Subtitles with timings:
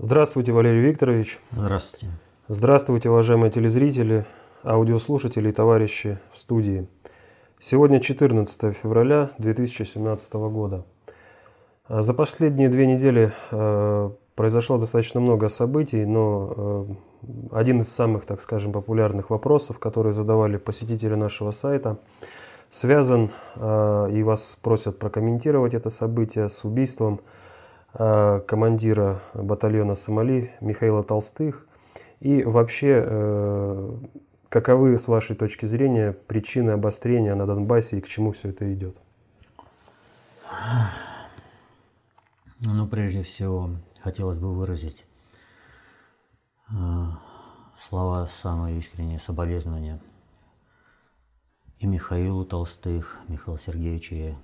[0.00, 1.40] Здравствуйте, Валерий Викторович.
[1.50, 2.06] Здравствуйте.
[2.46, 4.26] Здравствуйте, уважаемые телезрители,
[4.62, 6.86] аудиослушатели и товарищи в студии.
[7.58, 10.84] Сегодня 14 февраля 2017 года.
[11.88, 16.84] За последние две недели э, произошло достаточно много событий, но э,
[17.50, 21.98] один из самых, так скажем, популярных вопросов, которые задавали посетители нашего сайта,
[22.70, 27.37] связан, э, и вас просят прокомментировать это событие с убийством Э,
[27.98, 31.66] командира батальона Сомали Михаила Толстых.
[32.20, 33.98] И вообще, э,
[34.48, 38.96] каковы, с вашей точки зрения, причины обострения на Донбассе и к чему все это идет?
[42.60, 45.06] Ну, прежде всего, хотелось бы выразить
[46.70, 46.74] э,
[47.78, 50.00] слова самые искренние соболезнования
[51.78, 54.34] и Михаилу Толстых, Михаилу Сергеевичу, Э,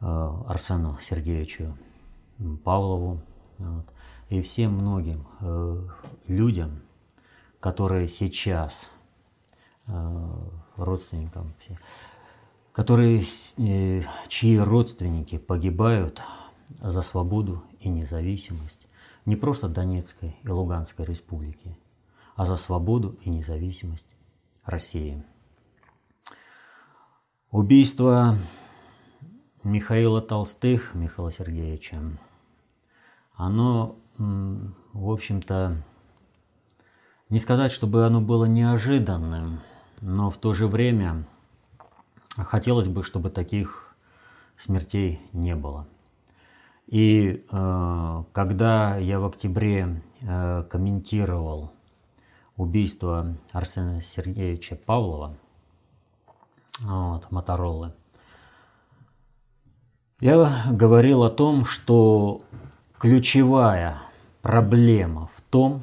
[0.00, 1.76] Арсену Сергеевичу
[2.64, 3.20] Павлову
[3.58, 3.86] вот,
[4.28, 5.76] и всем многим э,
[6.28, 6.80] людям,
[7.58, 8.90] которые сейчас
[9.86, 10.24] э,
[10.76, 11.52] родственникам,
[12.72, 13.24] которые,
[14.28, 16.22] чьи родственники погибают
[16.80, 18.88] за свободу и независимость
[19.28, 21.76] не просто Донецкой и Луганской республики,
[22.34, 24.16] а за свободу и независимость
[24.64, 25.22] России.
[27.50, 28.38] Убийство
[29.64, 32.00] Михаила Толстых, Михаила Сергеевича,
[33.34, 35.82] оно, в общем-то,
[37.28, 39.60] не сказать, чтобы оно было неожиданным,
[40.00, 41.26] но в то же время
[42.36, 43.96] хотелось бы, чтобы таких
[44.56, 45.86] смертей не было.
[46.86, 51.72] И э, когда я в октябре э, комментировал
[52.56, 55.36] убийство Арсена Сергеевича Павлова,
[56.80, 57.92] вот, Мотороллы,
[60.20, 62.42] я говорил о том, что
[62.98, 63.98] ключевая
[64.42, 65.82] проблема в том,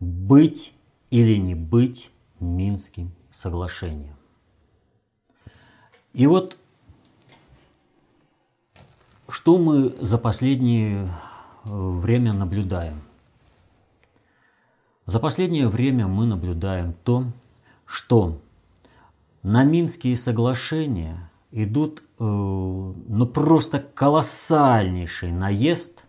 [0.00, 0.74] быть
[1.10, 2.10] или не быть
[2.40, 4.16] Минским соглашением.
[6.12, 6.56] И вот
[9.28, 11.08] что мы за последнее э,
[11.64, 13.02] время наблюдаем?
[15.04, 17.26] За последнее время мы наблюдаем то,
[17.84, 18.40] что
[19.42, 26.06] на Минские соглашения идут Э, ну просто колоссальнейший наезд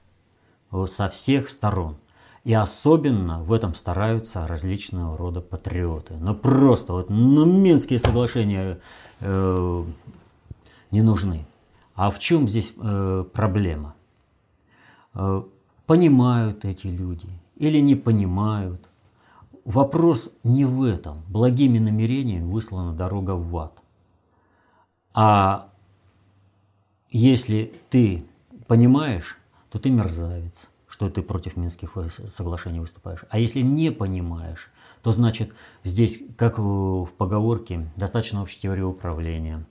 [0.71, 1.97] э, со всех сторон.
[2.45, 6.15] И особенно в этом стараются различного рода патриоты.
[6.17, 8.79] Ну просто вот ну, Минские соглашения
[9.19, 9.83] э,
[10.91, 11.45] не нужны.
[11.93, 13.95] А в чем здесь э, проблема?
[15.13, 15.43] Э,
[15.85, 17.27] понимают эти люди
[17.57, 18.81] или не понимают.
[19.65, 21.21] Вопрос не в этом.
[21.27, 23.83] Благими намерениями выслана дорога в ад.
[25.19, 25.72] А
[27.09, 28.23] если ты
[28.67, 29.39] понимаешь,
[29.72, 31.97] то ты мерзавец, что ты против Минских
[32.28, 33.25] соглашений выступаешь.
[33.31, 34.69] А если не понимаешь,
[35.01, 39.66] то значит здесь, как в поговорке, достаточно общей теории управления.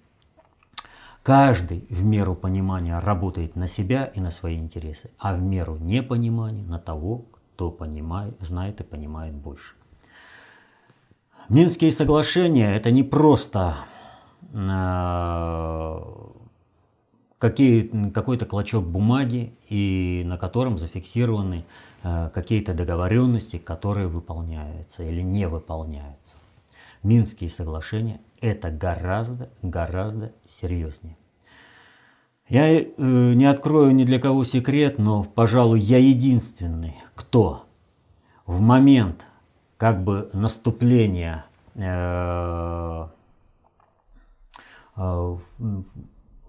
[1.23, 6.65] Каждый в меру понимания работает на себя и на свои интересы, а в меру непонимания
[6.65, 7.25] на того,
[7.55, 9.77] кто понимает, знает и понимает больше.
[11.49, 13.96] Минские соглашения– это не просто э,
[17.39, 21.65] какой-то клочок бумаги, и на котором зафиксированы
[22.03, 26.37] э, какие-то договоренности, которые выполняются или не выполняются.
[27.03, 31.17] Минские соглашения– это гораздо, гораздо серьезнее.
[32.49, 37.65] Я э, не открою ни для кого секрет, но, пожалуй, я единственный, кто
[38.47, 39.27] в момент
[39.77, 43.09] как бы наступления э, э,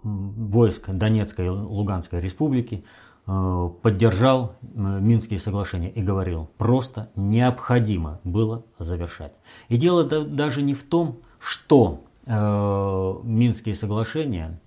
[0.04, 2.84] войск Донецкой и Луганской республики
[3.26, 9.34] э, поддержал э, Минские соглашения и говорил, просто необходимо было завершать.
[9.70, 14.60] И дело даже не в том, что э, Минские соглашения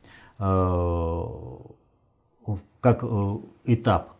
[2.81, 3.05] как
[3.65, 4.15] этап,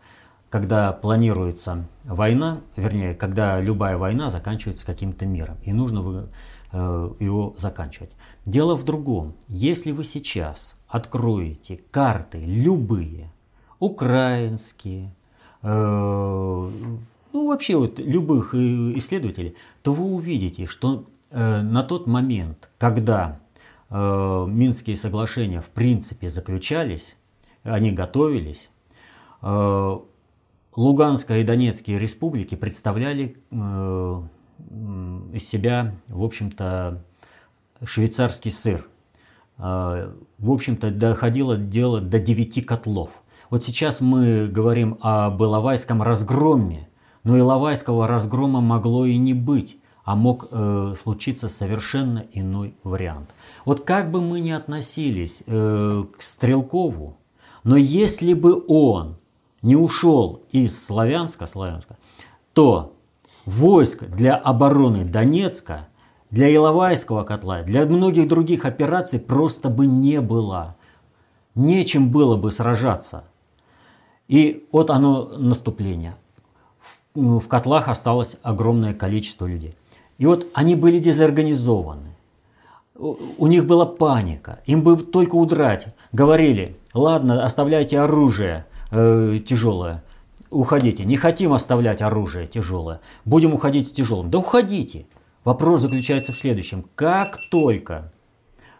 [0.51, 6.29] когда планируется война, вернее, когда любая война заканчивается каким-то миром, и нужно
[6.73, 8.13] его заканчивать.
[8.47, 9.35] Дело в другом.
[9.49, 13.33] Если вы сейчас откроете карты любые,
[13.81, 15.15] украинские,
[15.63, 16.71] э,
[17.33, 18.59] ну вообще вот любых э,
[18.97, 23.41] исследователей, то вы увидите, что э, на тот момент, когда
[23.89, 27.17] э, Минские соглашения в принципе заключались,
[27.63, 28.71] они готовились,
[29.43, 29.99] э,
[30.77, 34.23] Луганская и Донецкие республики представляли э,
[35.33, 37.03] из себя, в общем-то,
[37.85, 38.87] швейцарский сыр–
[39.63, 43.23] а, в общем-то, доходило дело до 9 котлов.
[43.51, 46.89] Вот сейчас мы говорим об Иловайском разгроме,
[47.25, 53.31] но Иловайского разгрома могло и не быть, а мог э, случиться совершенно иной вариант.
[53.67, 57.19] Вот как бы мы ни относились э, к Стрелкову,
[57.63, 59.19] но если бы он
[59.61, 61.99] не ушел из Славянска, Славянска,
[62.55, 62.97] то
[63.51, 65.89] войск для обороны Донецка,
[66.31, 70.77] для Иловайского котла, для многих других операций просто бы не было.
[71.55, 73.25] Нечем было бы сражаться.
[74.29, 76.15] И вот оно наступление.
[77.15, 79.75] В котлах осталось огромное количество людей.
[80.19, 82.15] И вот они были дезорганизованы.
[82.95, 84.61] У них была паника.
[84.67, 85.89] Им бы только удрать.
[86.13, 90.05] Говорили, ладно, оставляйте оружие э, тяжелое.
[90.51, 91.05] Уходите.
[91.05, 93.01] Не хотим оставлять оружие тяжелое.
[93.25, 94.31] Будем уходить с тяжелым.
[94.31, 95.07] Да уходите.
[95.45, 96.85] Вопрос заключается в следующем.
[96.97, 98.13] Как только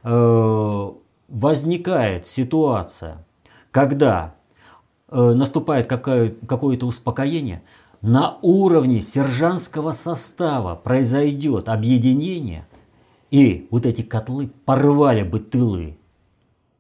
[0.03, 0.91] э,
[1.29, 3.25] возникает ситуация,
[3.71, 4.35] когда
[5.09, 7.63] э, наступает какое-то успокоение,
[8.03, 12.67] на уровне сержантского состава произойдет объединение,
[13.31, 15.99] и вот эти котлы порвали бы тылы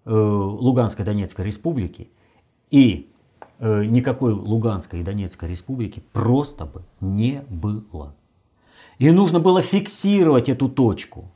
[0.04, 2.10] э, Луганской Донецкой республики,
[2.70, 3.10] и
[3.61, 8.15] никакой Луганской и Донецкой республики просто бы не было.
[8.99, 11.31] И нужно было фиксировать эту точку.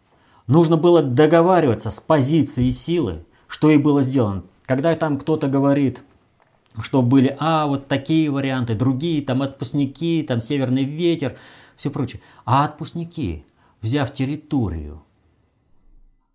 [0.47, 4.45] Нужно было договариваться с позицией силы, что и было сделано.
[4.67, 6.03] Когда там кто-то говорит,
[6.81, 11.37] что были, а, вот такие варианты, другие, там отпускники, там северный ветер,
[11.77, 12.21] все прочее.
[12.45, 13.45] А отпускники,
[13.81, 15.03] взяв территорию,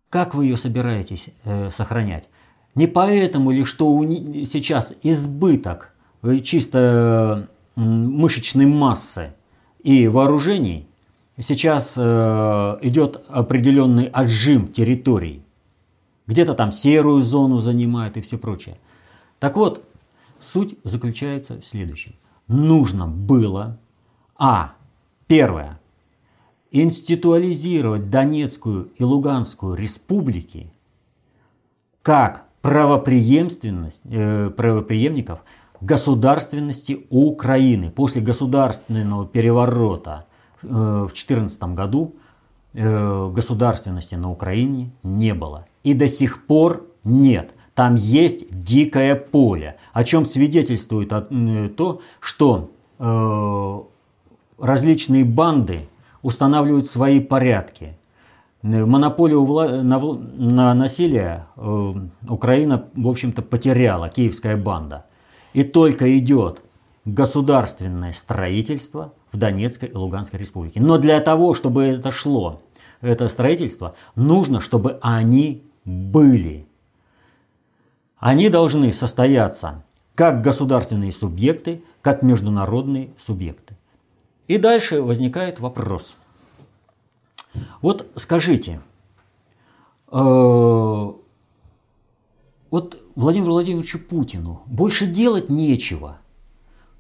[0.10, 2.30] как вы ее собираетесь э, сохранять?
[2.75, 4.06] Не поэтому ли, что у,
[4.45, 9.33] сейчас избыток э, чисто э, мышечной массы
[9.83, 10.88] и вооружений,
[11.39, 12.01] сейчас э,
[12.81, 15.44] идет определенный отжим территорий.
[16.27, 18.77] Где-то там серую зону занимает и все прочее.
[19.39, 19.83] Так вот,
[20.39, 22.16] Суть заключается в следующем.
[22.48, 23.77] Нужно было,
[24.38, 24.74] а,
[25.27, 25.80] первое,
[26.71, 30.71] институализировать Донецкую и Луганскую республики
[32.01, 35.40] как правопреемственность, э, правопреемников
[35.82, 37.90] государственности Украины.
[37.90, 40.26] После государственного переворота
[40.62, 42.16] э, в 2014 году
[42.74, 45.66] э, государственности на Украине не было.
[45.84, 47.54] И до сих пор нет.
[47.74, 51.14] Там есть дикое поле, о чем свидетельствует
[51.78, 53.80] то, что э,
[54.58, 55.88] различные банды
[56.22, 57.98] устанавливают свои порядки.
[58.62, 59.46] Монополию
[59.84, 61.94] на, на насилие э,
[62.28, 65.06] Украина, в общем-то, потеряла, киевская банда.
[65.54, 66.62] И только идет
[67.06, 70.82] государственное строительство в Донецкой и Луганской республике.
[70.82, 72.62] Но для того, чтобы это шло,
[73.02, 76.68] это строительство, нужно, чтобы они были.
[78.18, 79.84] Они должны состояться
[80.16, 83.78] как государственные субъекты, как международные субъекты.
[84.50, 86.18] И дальше возникает вопрос.
[87.81, 88.81] Вот скажите,
[90.12, 91.12] э,
[92.72, 96.19] вот Владимиру Владимировичу Путину больше делать нечего,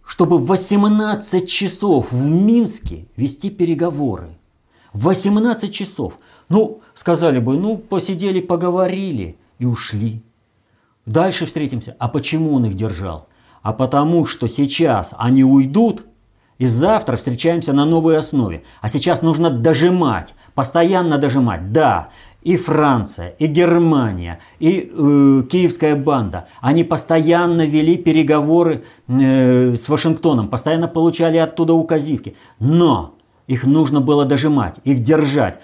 [0.05, 4.37] чтобы в 18 часов в Минске вести переговоры.
[4.93, 6.17] 18 часов.
[6.49, 10.23] Ну, сказали бы, ну, посидели, поговорили и ушли.
[11.05, 11.95] Дальше встретимся.
[11.99, 13.27] А почему он их держал?
[13.61, 16.05] А потому что сейчас они уйдут,
[16.59, 18.63] и завтра встречаемся на новой основе.
[18.81, 21.71] А сейчас нужно дожимать, постоянно дожимать.
[21.71, 22.09] Да,
[22.43, 30.49] и Франция, и Германия, и э, киевская банда, они постоянно вели переговоры э, с Вашингтоном,
[30.49, 32.35] постоянно получали оттуда указивки.
[32.59, 33.15] Но
[33.47, 35.59] их нужно было дожимать, их держать.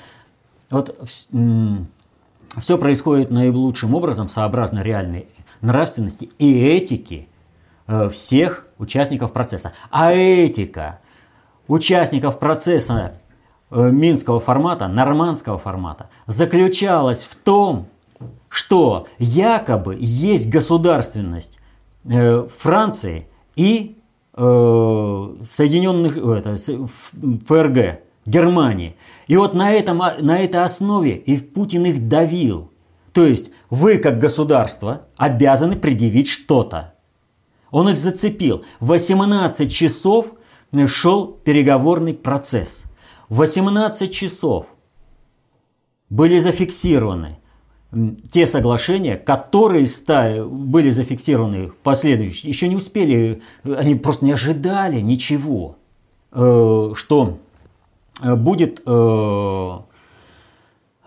[0.70, 0.98] Вот
[2.58, 5.28] все происходит наилучшим образом, сообразно реальной
[5.62, 7.28] нравственности и этики
[7.88, 9.74] э, всех участников процесса.
[9.90, 11.00] А этика
[11.68, 13.20] участников процесса
[13.72, 17.88] э, минского формата, нормандского формата, заключалась в том,
[18.50, 21.60] что якобы есть государственность
[22.06, 23.98] э, Франции и
[24.38, 28.98] Соединенных это, ФРГ, Германии.
[29.28, 32.70] И вот на, этом, на этой основе и Путин их давил.
[33.14, 36.95] То есть вы как государство обязаны предъявить что-то.
[37.76, 38.64] Он их зацепил.
[38.80, 40.28] 18 часов
[40.88, 42.86] шел переговорный процесс.
[43.30, 44.68] 18 часов
[46.10, 47.40] были зафиксированы
[48.32, 49.88] те соглашения, которые
[50.46, 55.78] были зафиксированы в последующем, еще не успели, они просто не ожидали ничего,
[56.32, 57.40] э, что
[58.22, 59.80] Э, будет э,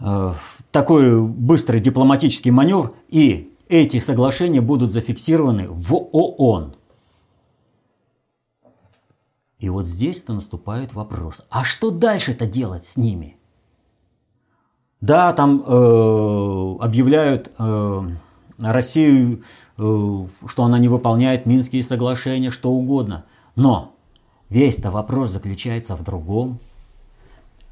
[0.01, 0.33] э,
[0.71, 6.75] такой быстрый дипломатический маневр и эти соглашения будут зафиксированы в ООН.
[9.59, 13.37] И вот здесь-то наступает вопрос, а что дальше-то делать с ними?
[15.01, 18.03] Да, там э, объявляют э,
[18.59, 19.43] Россию,
[19.77, 23.25] э, что она не выполняет Минские соглашения, что угодно.
[23.55, 23.95] Но
[24.49, 26.59] весь-то вопрос заключается в другом.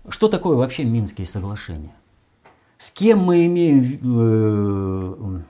[0.09, 1.95] Что такое вообще Минские соглашения?
[2.79, 5.41] С кем мы имеем, э,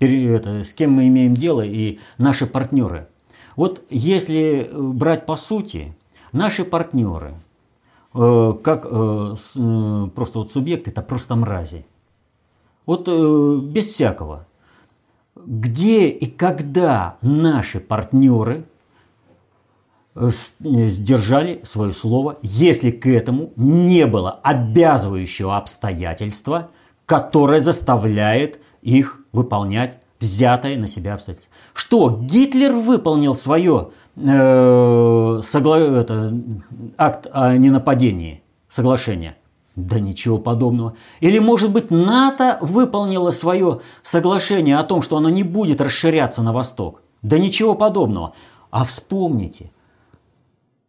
[0.00, 3.08] это, с кем мы имеем дело и наши партнеры?
[3.56, 5.96] Вот если брать по сути,
[6.32, 7.34] наши партнеры–
[8.18, 11.84] Э, как э, э, просто вот субъект, это просто мрази.
[12.86, 14.46] Вот без всякого.
[15.34, 18.64] Где и когда наши партнеры
[20.14, 26.70] сдержали свое слово, если к этому не было обязывающего обстоятельства,
[27.04, 31.52] которое заставляет их выполнять взятое на себя обстоятельство.
[31.74, 35.78] Что, Гитлер выполнил свое э, согла...
[35.78, 36.34] это,
[36.96, 39.36] акт о ненападении, соглашение?
[39.76, 40.94] Да ничего подобного.
[41.20, 46.54] Или, может быть, НАТО выполнило свое соглашение о том, что оно не будет расширяться на
[46.54, 47.02] восток?
[47.20, 48.32] Да ничего подобного.
[48.70, 49.70] А вспомните,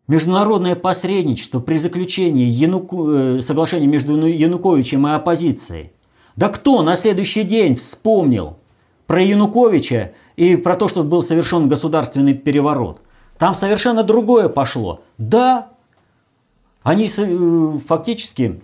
[0.08, 3.12] международное посредничество при заключении Януку...
[3.12, 5.92] Э, соглашения между Януковичем и оппозицией.
[6.38, 8.58] Да кто на следующий день вспомнил
[9.08, 13.02] про Януковича и про то, что был совершен государственный переворот.
[13.40, 15.02] Там совершенно другое пошло.
[15.18, 15.70] Да,
[16.84, 18.62] они э, фактически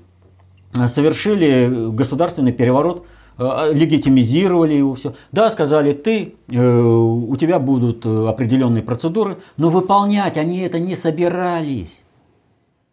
[0.88, 3.06] совершили государственный переворот,
[3.39, 5.15] э, легитимизировали его все.
[5.32, 12.03] Да, сказали, ты, э, у тебя будут определенные процедуры, но выполнять они это не собирались.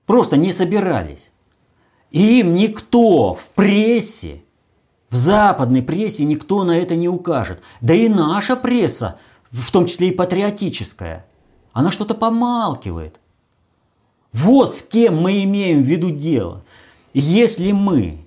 [0.07, 1.33] Просто не собирались.
[2.11, 4.43] И им никто в прессе
[5.11, 7.61] в западной прессе никто на это не укажет.
[7.81, 9.19] Да и наша пресса,
[9.51, 11.27] в том числе и патриотическая,
[11.73, 13.21] она что-то помалкивает.
[14.33, 16.63] Вот с кем мы имеем в виду дело.
[17.13, 18.25] Если мы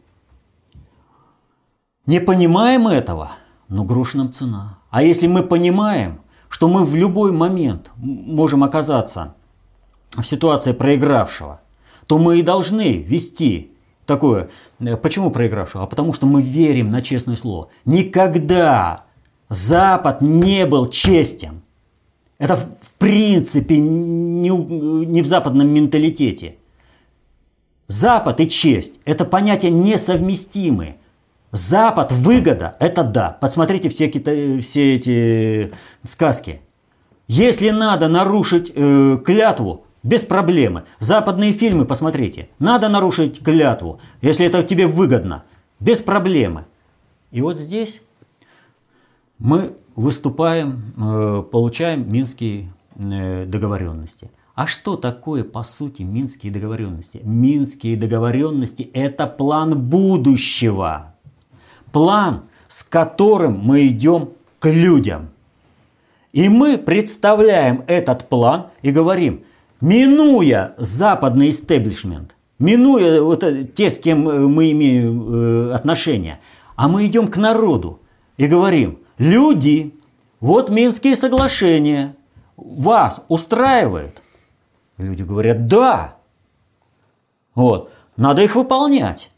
[2.05, 3.31] не понимаем этого,
[3.69, 4.79] ну грош нам цена.
[4.89, 9.35] А если мы понимаем, что мы в любой момент можем оказаться
[10.11, 11.61] в ситуации проигравшего,
[12.05, 13.72] то мы и должны вести
[14.05, 14.49] такое.
[14.79, 15.83] Э, почему проигравшего?
[15.83, 17.69] А потому что мы верим на честное слово.
[17.85, 19.05] Никогда
[19.49, 21.61] Запад не был честен.
[22.39, 22.67] Это в
[22.97, 26.55] принципе не, не в западном менталитете.
[27.87, 30.97] Запад и честь– это понятия несовместимые.
[31.51, 33.37] Запад, выгода– это да.
[33.39, 34.31] Посмотрите все, кита...
[34.61, 35.71] все эти
[36.03, 36.61] сказки.
[37.27, 40.83] Если надо нарушить э, клятву, без проблемы.
[40.99, 42.49] Западные фильмы посмотрите.
[42.59, 45.43] Надо нарушить клятву, если это тебе выгодно.
[45.79, 46.65] Без проблемы.
[47.31, 48.03] И вот здесь
[49.39, 54.29] мы выступаем, э, получаем минские э, договоренности.
[54.55, 57.21] А что такое, по сути, минские договоренности?
[57.23, 61.15] Минские договоренности– это план будущего.
[61.91, 64.29] План, с которым мы идем
[64.59, 65.29] к людям.
[66.33, 69.43] И мы представляем этот план и говорим–
[69.83, 73.43] минуя западный истеблишмент, минуя вот
[73.75, 76.39] те, с кем э, мы имеем э, отношения,
[76.75, 77.99] а мы идем к народу
[78.37, 79.93] и говорим, люди,
[80.39, 82.15] вот Минские соглашения,
[82.55, 84.23] вас устраивает?
[84.97, 86.17] Люди говорят, да.
[87.53, 89.31] Вот, надо их выполнять.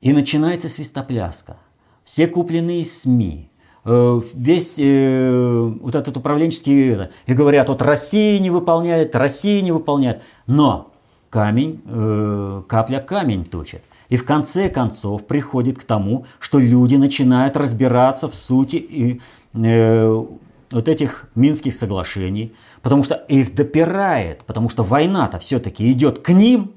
[0.00, 1.56] И начинается свистопляска.
[2.02, 3.49] Все купленные СМИ, Э,
[3.84, 10.22] весь э, вот этот управленческий и говорят, вот Россия не выполняет, Россия не выполняет.
[10.46, 10.92] Но
[11.30, 13.82] камень, э, капля камень точит.
[14.10, 19.20] И в конце концов приходит к тому, что люди начинают разбираться в сути и,
[19.54, 20.24] э,
[20.72, 26.72] вот этих Минских соглашений, потому что их допирает, потому что война-то все-таки идет к ним.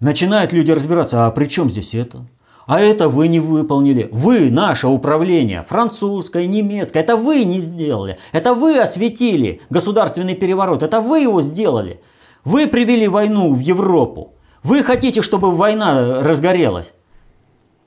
[0.00, 2.26] Начинают люди разбираться, а при чем здесь это?
[2.66, 4.08] А это вы не выполнили.
[4.10, 8.16] Вы, наше управление, французское, немецкое, это вы не сделали.
[8.32, 10.82] Это вы осветили государственный переворот.
[10.82, 12.00] Это вы его сделали.
[12.44, 14.34] Вы привели войну в Европу.
[14.62, 16.94] Вы хотите, чтобы война разгорелась.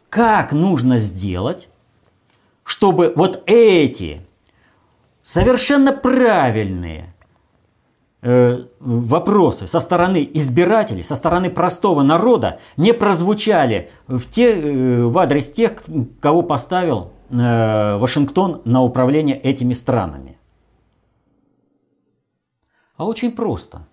[0.09, 1.69] Как нужно сделать,
[2.63, 4.21] чтобы вот эти
[5.21, 7.15] совершенно правильные
[8.79, 15.51] вопросы со стороны избирателей, со стороны простого народа не прозвучали в, те, э, в адрес
[15.51, 15.83] тех,
[16.19, 20.37] кого поставил э, Вашингтон на управление этими странами.
[22.97, 23.87] А очень просто.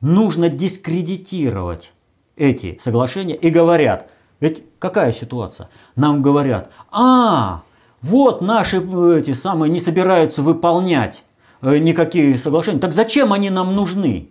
[0.00, 1.92] Нужно дискредитировать
[2.36, 5.68] эти соглашения и говорят, Ведь какая ситуация?
[5.94, 7.62] Нам говорят, а,
[8.00, 11.31] вот наши э, эти самые не собираются выполнять э,
[11.62, 12.80] никакие соглашения.
[12.80, 14.28] Так зачем они нам нужны?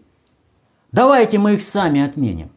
[0.92, 2.52] Давайте мы их сами отменим.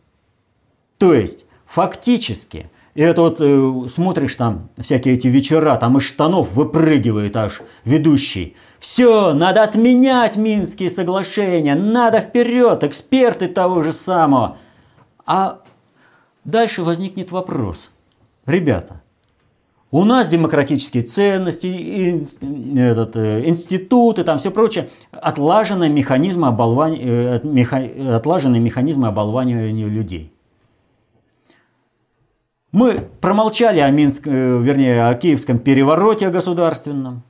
[0.98, 7.36] То есть, фактически, это вот э, смотришь там всякие эти вечера, там из штанов выпрыгивает
[7.36, 8.56] аж ведущий.
[8.78, 14.58] Все, надо отменять Минские соглашения, надо вперед, эксперты того же самого.
[15.26, 15.60] А
[16.44, 17.90] дальше возникнет вопрос.
[18.46, 19.00] Ребята,
[19.94, 22.26] у нас демократические ценности, и,
[22.76, 27.80] этот, э, институты, там все прочее, отлаженные механизмы оболвания, э, меха,
[28.16, 30.32] отлаженные механизмы оболванивания людей.
[32.72, 37.22] Мы промолчали о Минск, э, вернее, о киевском перевороте государственном.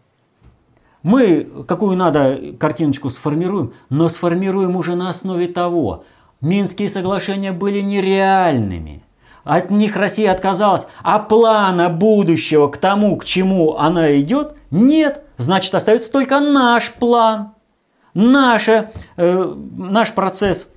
[1.03, 6.05] Мы какую надо картиночку сформируем, но сформируем уже на основе того.
[6.41, 9.04] Минские соглашения были нереальными.
[9.45, 10.87] От них Россия отказалась.
[11.03, 15.23] А плана будущего к тому, к чему она идет, нет.
[15.37, 17.51] Значит, остается только наш план.
[18.15, 20.69] Наша, э, наш процесс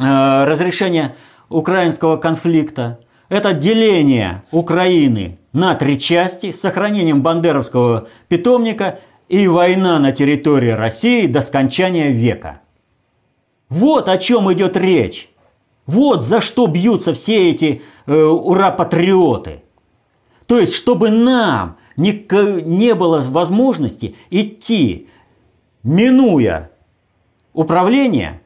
[0.00, 1.14] э, разрешения
[1.48, 2.98] украинского конфликта.
[3.28, 8.98] Это деление Украины на три части с сохранением бандеровского питомника
[9.28, 12.60] и война на территории России до скончания века.
[13.68, 15.28] Вот о чем идет речь.
[15.86, 19.62] Вот за что бьются все эти э, ура-патриоты.
[20.46, 22.26] То есть, чтобы нам не,
[22.62, 25.08] не было возможности идти,
[25.82, 26.70] минуя
[27.52, 28.42] управление,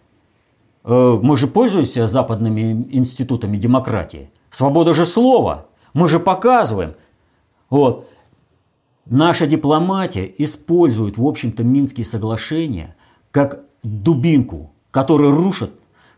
[0.85, 6.95] э, мы же пользуемся западными институтами демократии, свобода же слова, мы же показываем.
[7.71, 8.09] Вот.
[9.07, 12.97] Наша дипломатия использует, в общем-то, Минские соглашения
[13.31, 15.73] как дубинку, которая рушит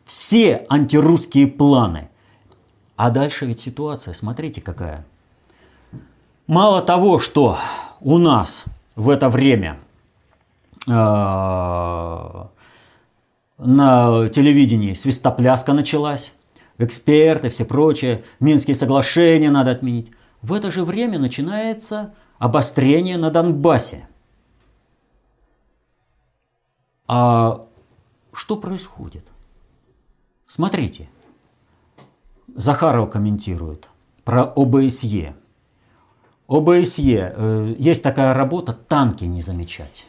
[0.05, 2.09] все антирусские планы.
[2.97, 5.05] А дальше ведь ситуация, смотрите какая.
[6.47, 7.59] Мало того, что
[8.01, 9.79] у нас в это время
[10.87, 10.91] э,
[13.59, 16.35] на телевидении свистопляска началась,
[16.79, 20.11] эксперты, все прочее, Минские соглашения надо отменить.
[20.43, 24.09] В это же время начинается обострение на Донбассе.
[27.07, 27.67] А
[28.33, 29.32] что происходит?
[30.55, 31.09] Смотрите,
[32.55, 33.89] Захаров комментирует
[34.23, 35.35] про ОБСЕ.
[36.47, 40.09] ОБСЕ, э, есть такая работа «танки не замечать».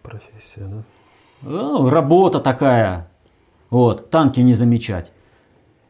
[0.00, 0.82] Профессия, да?
[1.42, 3.10] Ну, работа такая,
[3.68, 5.12] вот, танки не замечать.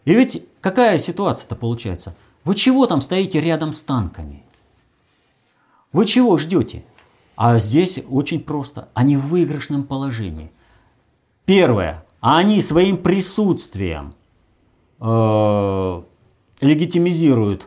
[0.05, 2.17] И ведь какая ситуация-то получается?
[2.43, 4.43] Вы чего там стоите рядом с танками?
[5.93, 6.85] Вы чего ждете?
[7.37, 8.89] А здесь очень просто.
[8.95, 10.51] Они в выигрышном положении.
[11.45, 12.05] Первое.
[12.23, 14.15] А они своим присутствием
[15.01, 16.03] э,
[16.61, 17.67] легитимизируют,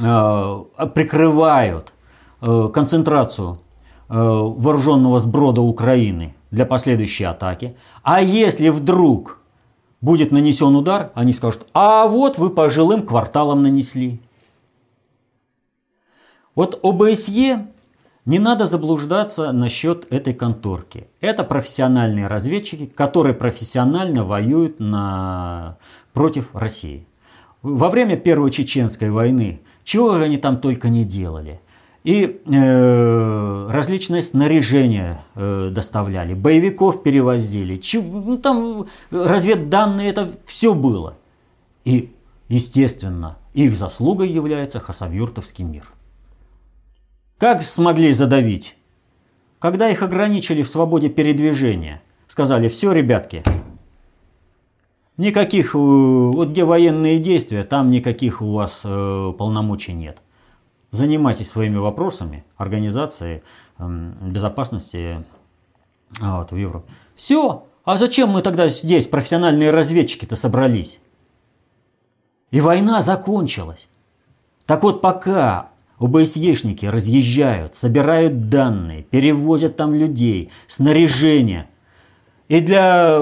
[0.00, 1.94] э, прикрывают
[2.40, 3.60] э, концентрацию
[4.08, 7.76] э, вооруженного сброда Украины для последующей атаки.
[8.02, 9.38] А если вдруг
[10.00, 14.20] будет нанесен удар, они скажут, а вот вы по жилым кварталам нанесли.
[16.56, 17.68] Вот ОБСЕ
[18.24, 21.08] не надо заблуждаться насчет этой конторки.
[21.20, 25.76] Это профессиональные разведчики, которые профессионально воюют на...
[26.12, 27.06] против России.
[27.62, 31.60] Во время Первой Чеченской войны, чего они там только не делали.
[32.04, 41.16] И э, различное снаряжение э, доставляли, боевиков перевозили, чё, ну, там разведданные, это все было.
[41.84, 42.12] И,
[42.48, 45.84] естественно, их заслугой является Хасавюртовский мир.
[47.42, 48.76] Как смогли задавить?
[49.58, 53.42] Когда их ограничили в свободе передвижения, сказали, все, ребятки,
[55.16, 60.18] никаких, э, вот где военные действия, там никаких у вас э, полномочий нет.
[60.92, 63.42] Занимайтесь своими вопросами организации
[63.76, 65.24] э, безопасности
[66.20, 66.92] вот, в Европе.
[67.16, 67.66] Все.
[67.84, 71.00] А зачем мы тогда здесь, профессиональные разведчики-то собрались?
[72.52, 73.88] И война закончилась.
[74.64, 75.71] Так вот, пока
[76.02, 81.68] ОБСЕшники разъезжают, собирают данные, перевозят там людей, снаряжение.
[82.48, 83.20] И для...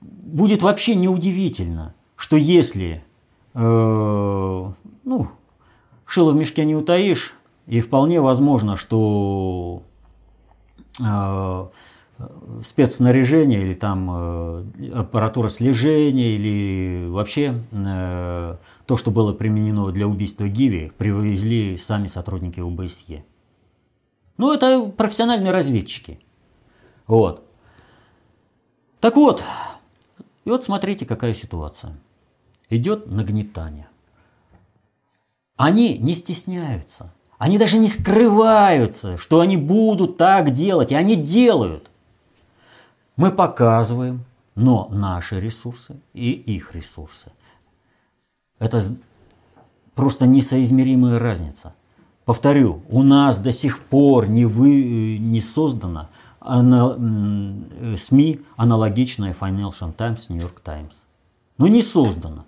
[0.00, 3.04] Будет вообще неудивительно, что если
[3.54, 3.58] э,
[5.04, 5.28] ну,
[6.04, 7.34] шило в мешке не утаишь,
[7.66, 9.82] и вполне возможно, что
[11.00, 11.66] э,
[12.64, 20.48] спецснаряжение или там э, аппаратура слежения или вообще э, то, что было применено для убийства
[20.48, 23.24] Гиви, привезли сами сотрудники ОБСЕ.
[24.38, 26.20] Ну, это профессиональные разведчики.
[27.06, 27.44] Вот.
[29.00, 29.44] Так вот,
[30.44, 31.98] и вот смотрите, какая ситуация.
[32.70, 33.88] Идет нагнетание.
[35.56, 37.12] они не стесняются.
[37.38, 41.90] Они даже не скрываются, что они будут так делать, и они делают.
[43.16, 44.24] Мы показываем,
[44.54, 47.32] но наши ресурсы и их ресурсы.
[48.58, 48.82] Это
[49.94, 51.74] просто несоизмеримая разница.
[52.24, 56.08] Повторю, у нас до сих пор не, вы, не создано
[56.40, 56.94] ана,
[57.96, 61.04] СМИ, аналогичное Financial Times, New York Times.
[61.58, 62.44] Ну не создано.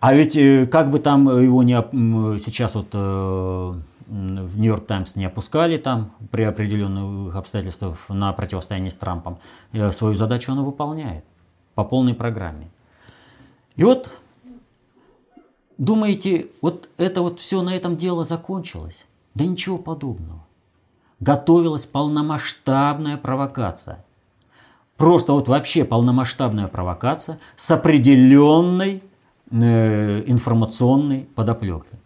[0.00, 1.74] А ведь э, как бы там его не
[2.38, 3.74] сейчас вот э,
[4.10, 9.38] в Нью-Йорк Таймс не опускали там при определенных обстоятельствах на противостояние с Трампом,
[9.72, 11.24] э, свою задачу он выполняет
[11.74, 12.70] по полной программе.
[13.76, 14.10] И вот
[15.78, 19.06] думаете, вот это вот все на этом дело закончилось?
[19.34, 20.44] Да ничего подобного.
[21.20, 24.04] Готовилась полномасштабная провокация.
[24.96, 29.02] Просто вот вообще полномасштабная провокация с определенной
[29.50, 31.98] э, информационной подоплекой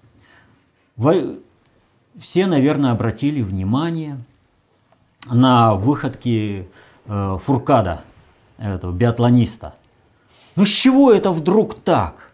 [2.19, 4.19] все, наверное, обратили внимание
[5.31, 6.69] на выходки
[7.07, 8.03] э, Фуркада,
[8.59, 9.75] этого биатлониста.
[10.57, 12.33] Ну с чего это вдруг так?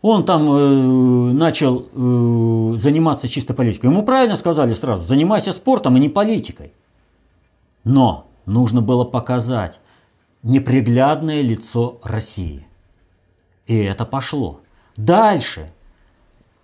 [0.00, 3.86] Он там э, начал э, заниматься чисто политикой.
[3.86, 6.72] Ему правильно сказали сразу, занимайся спортом, а не политикой.
[7.84, 9.80] Но нужно было показать
[10.42, 12.66] неприглядное лицо России.
[13.66, 14.60] И это пошло.
[14.96, 15.72] Дальше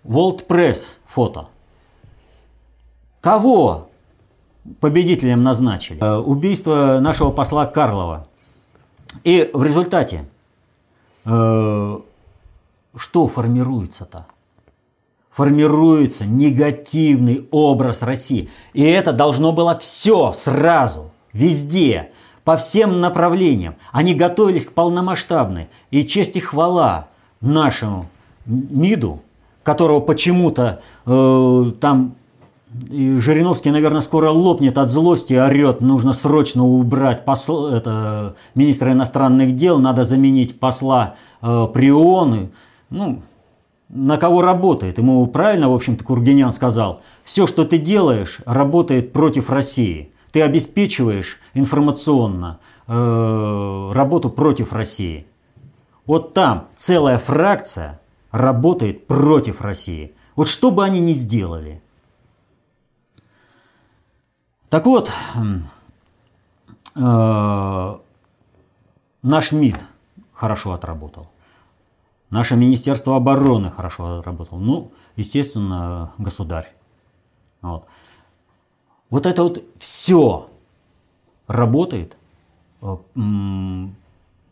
[0.03, 1.47] World Press фото.
[3.21, 3.89] Кого
[4.79, 5.99] победителем назначили?
[6.01, 8.27] Э, убийство нашего посла Карлова.
[9.23, 10.25] И в результате
[11.25, 11.99] э,
[12.95, 14.25] что формируется-то?
[15.29, 18.49] Формируется негативный образ России.
[18.73, 22.11] И это должно было все сразу, везде,
[22.43, 23.75] по всем направлениям.
[23.91, 25.69] Они готовились к полномасштабной.
[25.89, 27.07] И честь и хвала
[27.39, 28.09] нашему
[28.45, 29.21] МИДу,
[29.63, 32.15] которого почему-то э, там
[32.89, 39.55] и Жириновский, наверное, скоро лопнет от злости, орет, нужно срочно убрать посла, это, министра иностранных
[39.55, 42.51] дел, надо заменить посла э, Прионы.
[42.89, 43.21] Ну,
[43.89, 44.97] на кого работает?
[44.97, 50.13] Ему правильно, в общем-то, Кургинян сказал, все, что ты делаешь, работает против России.
[50.31, 55.27] Ты обеспечиваешь информационно э, работу против России.
[56.05, 58.00] Вот там целая фракция
[58.31, 60.15] работает против России.
[60.35, 61.81] Вот что бы они ни сделали.
[64.69, 65.11] Так вот,
[66.95, 67.97] э,
[69.21, 69.85] наш МИД
[70.33, 71.27] хорошо отработал.
[72.29, 74.59] Наше Министерство обороны хорошо отработало.
[74.59, 76.73] Ну, естественно, государь.
[77.61, 77.85] Вот.
[79.09, 80.49] вот это вот все
[81.47, 82.17] работает
[82.81, 82.97] э,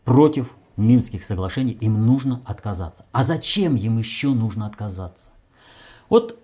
[0.03, 3.05] против Минских соглашений, им нужно отказаться.
[3.11, 5.31] А зачем им еще нужно отказаться?
[6.09, 6.39] Вот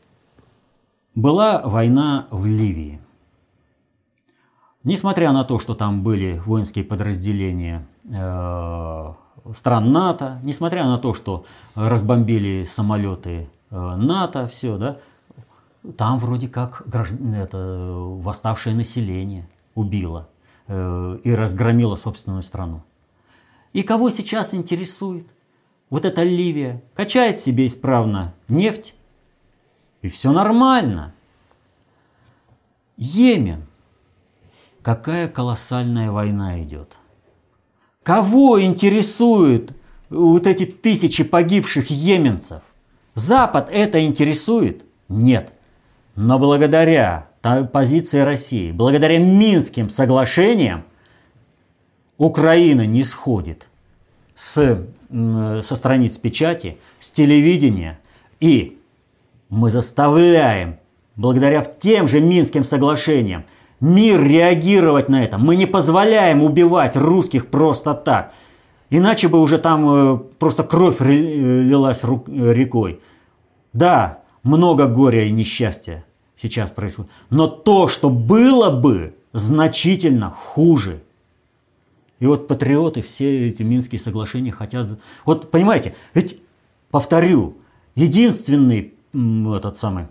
[1.16, 3.02] была война в Ливии.
[4.84, 9.14] Несмотря на то, что там были воинские подразделения э,
[9.56, 14.98] стран НАТО, несмотря на то, что разбомбили самолеты э, НАТО, все, да,
[15.98, 20.30] там вроде как граждан, это, восставшее население убило
[20.68, 22.84] э, и разгромило собственную страну.
[23.76, 25.28] И кого сейчас интересует?
[25.90, 28.96] Вот эта Ливия качает себе исправно нефть,
[30.02, 31.14] и все нормально.
[32.96, 33.66] Йемен.
[34.82, 36.96] Какая колоссальная война идет.
[38.02, 39.74] Кого интересуют
[40.10, 42.62] вот эти тысячи погибших йеменцев?
[43.14, 44.86] Запад это интересует?
[45.10, 45.54] Нет.
[46.16, 47.28] Но благодаря
[47.74, 50.86] позиции России, благодаря Минским соглашениям,
[52.18, 53.70] Украина не сходит
[54.36, 58.00] с, со страниц печати, с телевидения,
[58.40, 58.78] и
[59.50, 60.78] мы заставляем,
[61.16, 63.46] благодаря тем же Минским соглашениям,
[63.80, 65.38] мир реагировать на это.
[65.38, 68.34] Мы не позволяем убивать русских просто так.
[68.90, 73.02] Иначе бы уже там э, просто кровь лилась рекой.
[73.74, 77.12] Да, много горя и несчастья сейчас происходит.
[77.30, 81.02] Но то, что было бы, значительно хуже.
[82.20, 84.88] И вот патриоты все эти Минские соглашения хотят...
[85.26, 86.40] Вот понимаете, ведь,
[86.90, 87.58] повторю,
[87.96, 90.08] единственный этот самый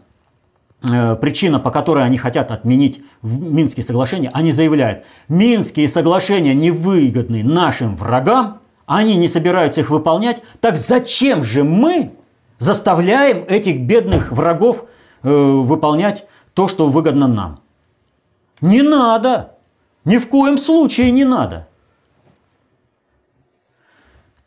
[0.83, 7.97] э, причина, по которой они хотят отменить Минские соглашения, они заявляют, Минские соглашения невыгодны нашим
[7.97, 12.13] врагам, они не собираются их выполнять, так зачем же мы
[12.59, 14.85] заставляем этих бедных врагов
[15.23, 17.61] э, выполнять то, что выгодно нам?
[18.61, 19.57] Не надо!
[20.05, 21.69] Ни в коем случае не надо!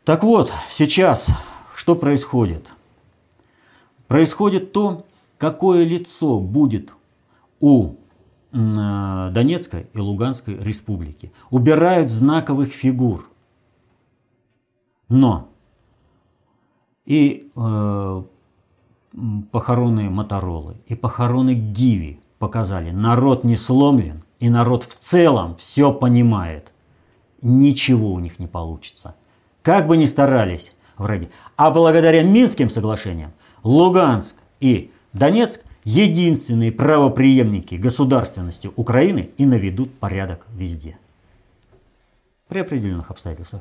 [0.08, 1.28] Так вот, сейчас
[1.76, 2.72] что происходит?
[4.06, 5.04] происходит то,
[5.36, 6.94] какое лицо будет
[7.60, 7.96] у
[8.52, 11.30] э, Донецкой и Луганской республики.
[11.50, 13.28] Убирают знаковых фигур.
[15.10, 15.50] Но
[17.04, 18.22] и э,
[19.52, 26.72] похороны Моторолы, и похороны Гиви показали, народ не сломлен, и народ в целом все понимает.
[27.42, 29.14] Ничего у них не получится.
[29.68, 31.28] Как бы ни старались враги.
[31.56, 40.96] А благодаря Минским соглашениям Луганск и Донецк единственные правоприемники государственности Украины и наведут порядок везде.
[42.48, 43.60] При определенных обстоятельствах.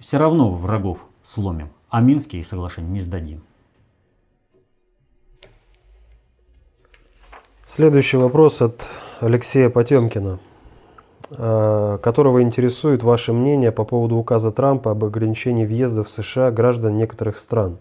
[0.00, 3.42] Все равно врагов сломим, а Минские соглашения не сдадим.
[7.66, 8.88] Следующий вопрос от
[9.20, 10.38] Алексея Потемкина,
[11.30, 17.38] которого интересует ваше мнение по поводу указа Трампа об ограничении въезда в США граждан некоторых
[17.38, 17.78] стран.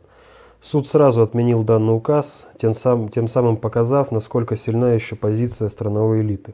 [0.61, 6.21] Суд сразу отменил данный указ, тем, сам, тем самым показав, насколько сильна еще позиция страновой
[6.21, 6.53] элиты.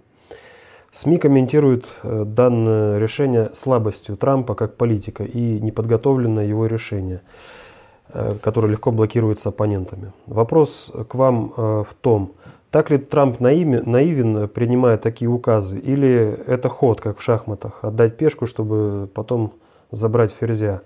[0.92, 7.22] СМИ комментируют э, данное решение слабостью Трампа как политика и неподготовленное его решение,
[8.14, 10.14] э, которое легко блокируется оппонентами.
[10.26, 12.32] Вопрос к вам в том,
[12.72, 18.46] так ли Трамп наивен, принимая такие указы, или это ход, как в шахматах, отдать пешку,
[18.46, 19.54] чтобы потом
[19.92, 20.82] забрать ферзя?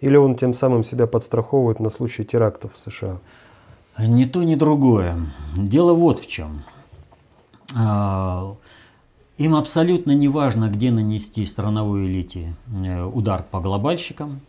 [0.00, 3.18] Или он тем самым себя подстраховывает на случай терактов в США?
[3.98, 5.16] Ни то, ни другое.
[5.56, 6.62] Дело вот в чем.
[7.76, 8.56] А,
[9.38, 14.40] им абсолютно не важно, где нанести страновой элите э, удар по глобальщикам,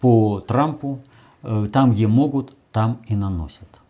[0.00, 1.00] по Трампу.
[1.42, 3.80] Э, там, где могут, там и наносят.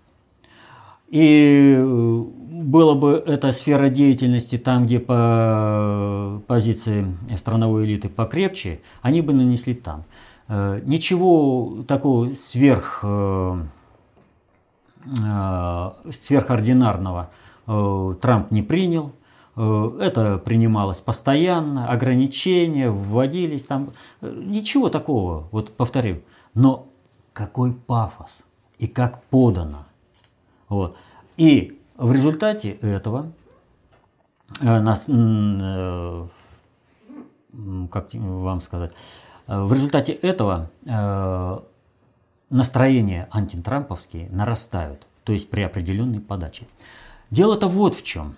[1.09, 9.23] И э, было бы эта сфера деятельности там, где по позиции страновой элиты покрепче, они
[9.23, 10.05] бы нанесли там.
[10.49, 13.62] Э, ничего такого сверх, э,
[16.11, 17.31] сверхординарного
[18.21, 19.12] Трамп не принял.
[19.57, 23.90] Это принималось постоянно, ограничения вводились там.
[24.21, 26.23] Ничего такого, вот повторю.
[26.55, 26.88] Но
[27.33, 28.44] какой пафос
[28.79, 29.88] и как подано.
[30.68, 30.96] Вот.
[31.37, 33.33] И в результате этого
[34.61, 36.26] э, нас, э,
[37.90, 38.92] как вам сказать,
[39.46, 40.70] э, в результате этого
[42.50, 46.66] настроения антитрамповские нарастают, то есть при определенной подаче.
[47.31, 48.37] Дело-то вот в чем.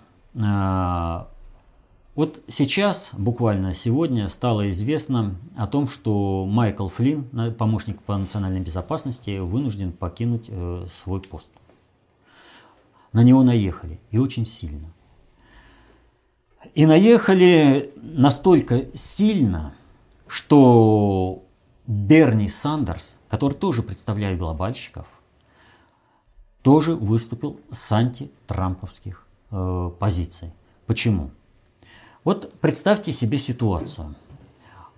[2.13, 9.39] Вот сейчас, буквально сегодня, стало известно о том, что Майкл Флинн, помощник по национальной безопасности,
[9.39, 10.51] вынужден покинуть
[10.91, 11.51] свой пост
[13.13, 14.93] на него наехали, и очень сильно.
[16.73, 19.73] И наехали настолько сильно,
[20.27, 21.43] что
[21.87, 25.07] Берни Сандерс, который тоже представляет глобальщиков,
[26.61, 30.53] тоже выступил с антитрамповских э, позиций.
[30.85, 31.31] Почему?
[32.23, 34.15] Вот представьте себе ситуацию.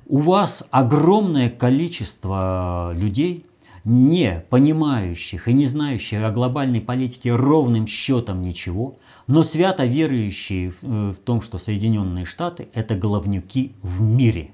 [0.06, 3.46] У вас огромное количество людей,
[3.86, 11.14] не понимающих и не знающих о глобальной политике ровным счетом ничего, но свято верующие э,
[11.18, 14.52] в том, что Соединенные Штаты– это главнюки в мире.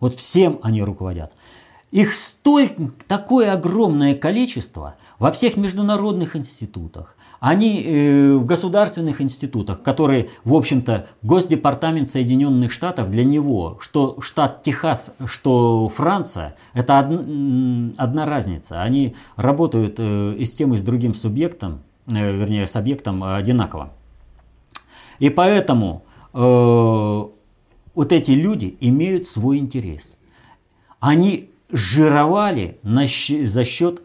[0.00, 1.32] Вот всем они руководят.
[1.90, 10.28] Их столько, такое огромное количество во всех международных институтах, они э, в государственных институтах, которые,
[10.44, 17.06] в общем-то, Госдепартамент Соединенных Штатов для него, что штат Техас, что Франция, это од,
[17.96, 18.82] одна разница.
[18.82, 23.92] Они работают э, и с тем, и с другим субъектом, э, вернее, с объектом одинаково.
[25.20, 26.02] И поэтому
[26.34, 30.16] э, вот эти люди имеют свой интерес.
[31.00, 34.02] Они жировали на, за счет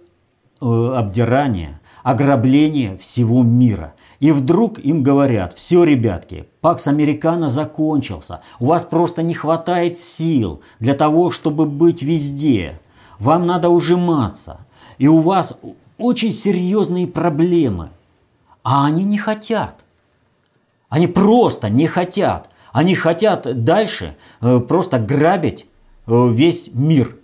[0.62, 3.94] э, обдирания, ограбление всего мира.
[4.20, 10.62] И вдруг им говорят, все, ребятки, Пакс Американо закончился, у вас просто не хватает сил
[10.80, 12.80] для того, чтобы быть везде.
[13.20, 14.66] Вам надо ужиматься,
[14.98, 15.54] и у вас
[15.98, 17.90] очень серьезные проблемы.
[18.64, 19.84] А они не хотят.
[20.90, 22.50] Они просто не хотят.
[22.72, 25.66] Они хотят дальше э, просто грабить
[26.08, 27.18] э, весь мир.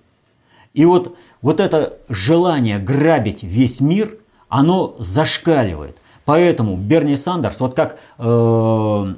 [0.74, 4.18] И вот, вот это желание грабить весь мир–
[4.50, 5.98] оно зашкаливает.
[6.26, 9.14] Поэтому Берни Сандерс, вот как э,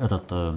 [0.00, 0.54] этот э,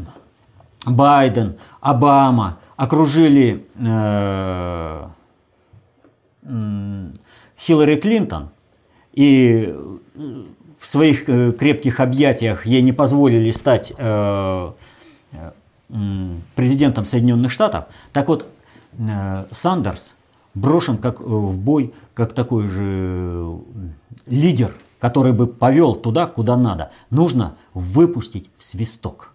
[0.86, 5.08] Байден, Обама окружили э,
[6.44, 7.08] э,
[7.60, 8.50] Хиллари Клинтон
[9.14, 9.74] и
[10.80, 14.72] в своих э, крепких объятиях ей не позволили стать э,
[16.56, 18.46] президентом Соединенных Штатов, так вот
[19.52, 20.16] Сандерс
[20.54, 23.60] брошен как в бой, как такой же
[24.26, 26.92] лидер, который бы повел туда, куда надо.
[27.10, 29.34] Нужно выпустить в свисток.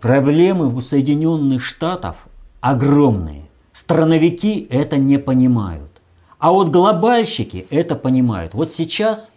[0.00, 2.28] Проблемы у Соединенных Штатов
[2.60, 3.48] огромные.
[3.72, 6.00] Страновики это не понимают.
[6.38, 8.54] А вот глобальщики это понимают.
[8.54, 9.32] Вот сейчас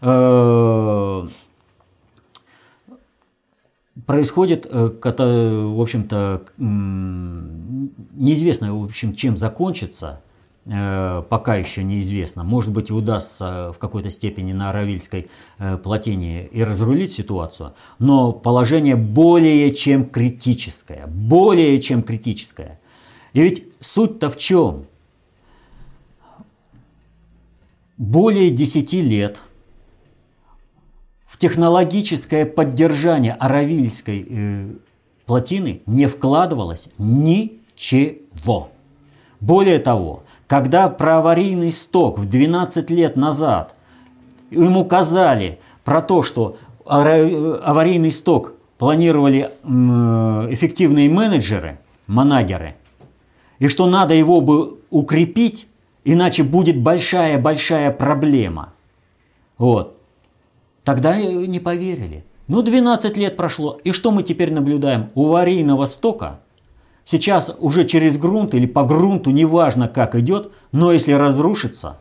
[0.00, 1.28] э,
[4.06, 6.42] происходит, э, в общем-то,
[8.16, 10.22] неизвестно, в общем, чем закончится,
[10.66, 12.44] э, пока еще неизвестно.
[12.44, 18.96] Может быть, удастся в какой-то степени на Аравильской э, плотине и разрулить ситуацию, но положение
[18.96, 22.80] более чем критическое, более чем критическое.
[23.32, 24.86] И ведь суть-то в чем?
[27.96, 29.42] Более 10 лет–
[31.40, 34.74] технологическое поддержание Аравильской э,
[35.24, 38.70] плотины не вкладывалось ничего.
[39.40, 43.74] Более того, когда про аварийный сток в 12 лет назад
[44.50, 52.74] ему казали про то, что аварийный сток планировали эффективные менеджеры, манагеры,
[53.58, 55.68] и что надо его бы укрепить,
[56.04, 58.74] иначе будет большая-большая проблема.
[59.56, 59.99] Вот.
[60.84, 62.24] Тогда не поверили.
[62.48, 65.10] Ну, 12 лет прошло, и что мы теперь наблюдаем?
[65.14, 66.40] У аварийного стока
[67.04, 71.98] сейчас уже через грунт или по грунту, неважно как идет, но если разрушится,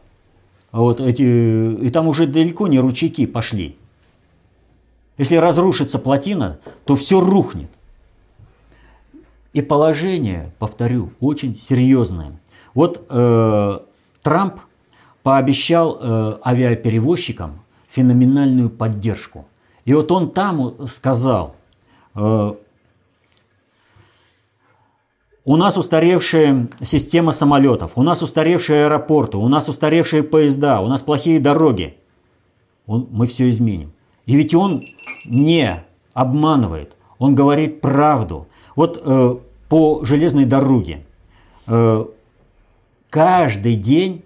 [0.71, 3.75] вот эти, и там уже далеко не ручейки пошли.
[5.17, 7.71] Если разрушится плотина, то все рухнет.
[9.53, 12.39] И положение, повторю, очень серьезное.
[12.73, 13.79] Вот э,
[14.21, 14.59] Трамп
[15.23, 19.47] пообещал э, авиаперевозчикам феноменальную поддержку.
[19.85, 21.55] И вот он там сказал,
[22.15, 22.53] э,
[25.45, 31.01] у нас устаревшая система самолетов, у нас устаревшие аэропорты, у нас устаревшие поезда, у нас
[31.01, 31.97] плохие дороги.
[32.85, 33.91] Он, мы все изменим.
[34.25, 34.85] И ведь он
[35.25, 38.47] не обманывает, он говорит правду.
[38.75, 39.37] Вот э,
[39.69, 41.05] по железной дороге
[41.65, 42.05] э,
[43.09, 44.23] каждый день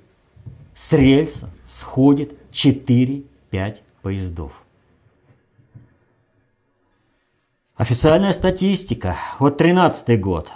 [0.73, 3.23] с рельса сходит 4
[3.53, 4.51] 5 поездов.
[7.75, 9.15] Официальная статистика.
[9.37, 10.49] Вот 13 год.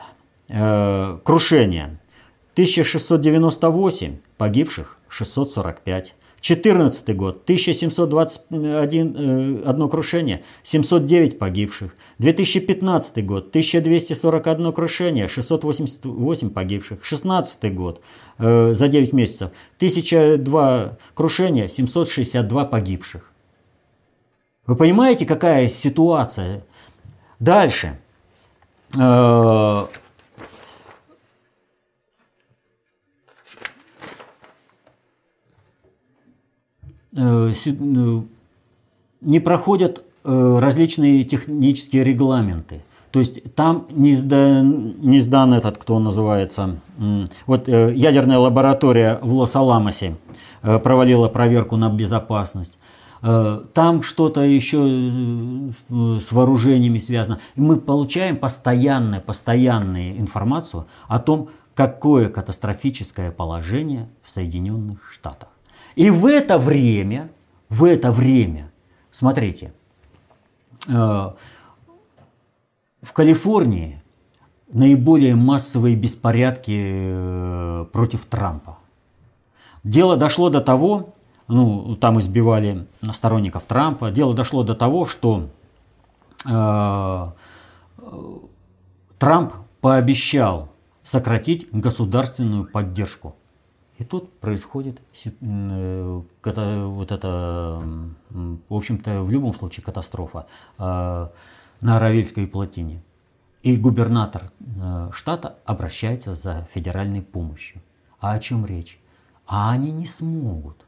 [0.48, 2.00] Э, крушение.
[2.54, 6.16] 1698 погибших, 645.
[6.48, 11.94] 14 год, 1721 э, одно крушение, 709 погибших.
[12.20, 17.04] 2015 год, 1241 крушение, 688 погибших.
[17.04, 18.02] 16 год,
[18.40, 23.34] э, за 9 месяцев, 1002 крушения, 762 погибших.
[24.68, 26.64] Вы понимаете, какая ситуация?
[27.40, 27.88] Дальше.
[27.88, 27.98] Э,
[28.96, 29.88] Э,
[39.22, 42.84] не проходят э, различные технические регламенты.
[43.12, 46.80] То есть там не сдан, не сдан этот, кто называется,
[47.48, 50.18] вот ядерная лаборатория в Лос-Аламосе
[50.62, 52.78] провалила проверку на безопасность.
[53.22, 57.40] Там что-то еще с вооружениями связано.
[57.56, 65.50] И мы получаем постоянную, постоянную информацию о том, какое катастрофическое положение в Соединенных Штатах.
[65.98, 67.32] И в это время,
[67.70, 68.72] в это время,
[69.10, 69.74] смотрите,
[70.88, 71.36] э, в
[73.14, 74.04] Калифорнии
[74.72, 78.78] наиболее массовые беспорядки э, против Трампа.
[79.84, 81.16] Дело дошло до того,
[81.48, 85.50] ну, там избивали сторонников Трампа, дело дошло до того, что
[86.46, 87.28] э,
[89.18, 90.70] Трамп пообещал
[91.02, 93.36] сократить государственную поддержку
[93.98, 95.02] и тут происходит
[95.42, 97.82] э, вот это,
[98.30, 100.46] в общем-то, в любом случае катастрофа
[100.78, 101.28] э,
[101.82, 103.02] на Равельской плотине.
[103.64, 107.82] И губернатор э, штата обращается за федеральной помощью.
[108.20, 109.00] А о чем речь?
[109.48, 110.86] А они не смогут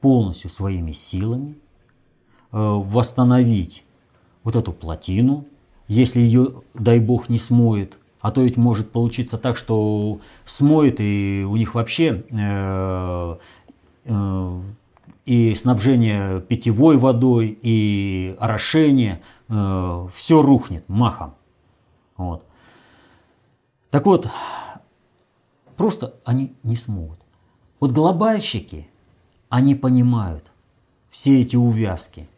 [0.00, 1.56] полностью своими силами
[2.50, 3.84] восстановить
[4.42, 5.44] вот эту плотину,
[5.86, 7.98] если ее, дай бог, не смоет
[8.28, 13.36] а то ведь может получиться так, что смоет и у них вообще э,
[14.04, 14.60] э,
[15.24, 21.36] и снабжение питьевой водой, и орошение, э, все рухнет махом.
[22.18, 22.44] Вот.
[23.90, 24.28] Так вот,
[25.78, 27.20] просто они не смогут.
[27.80, 28.88] Вот глобальщики,
[29.48, 30.44] они понимают
[31.08, 32.28] все эти увязки.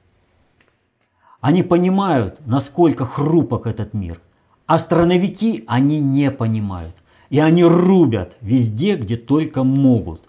[1.41, 4.21] Они понимают, насколько хрупок этот мир–
[4.71, 6.95] Астроновики, они не понимают.
[7.29, 10.29] И они рубят везде, где только могут.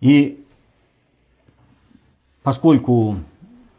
[0.00, 0.42] И
[2.42, 3.18] поскольку,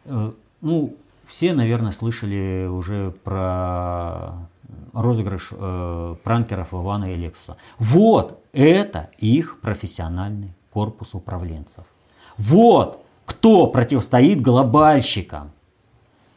[0.04, 0.96] э, ну,
[1.26, 4.48] все, наверное, слышали уже про
[4.92, 7.56] розыгрыш э, пранкеров Ивана и Лексуса.
[7.80, 11.84] Вот это их профессиональный корпус управленцев.
[12.36, 15.50] Вот кто противостоит глобальщикам.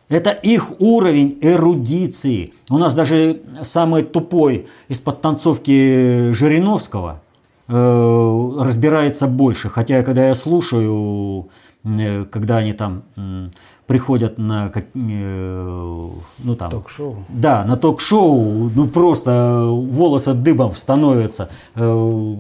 [0.09, 2.53] Это их уровень эрудиции.
[2.69, 7.21] У нас даже самый тупой из подтанцовки Жириновского
[7.67, 9.69] э, разбирается больше.
[9.69, 11.49] Хотя, когда я слушаю,
[11.83, 13.49] э, когда они там э,
[13.85, 17.25] приходят на э, ну там ток-шоу.
[17.29, 21.49] Да, на ток-шоу, ну просто волосы дыбом становятся.
[21.75, 22.35] Э,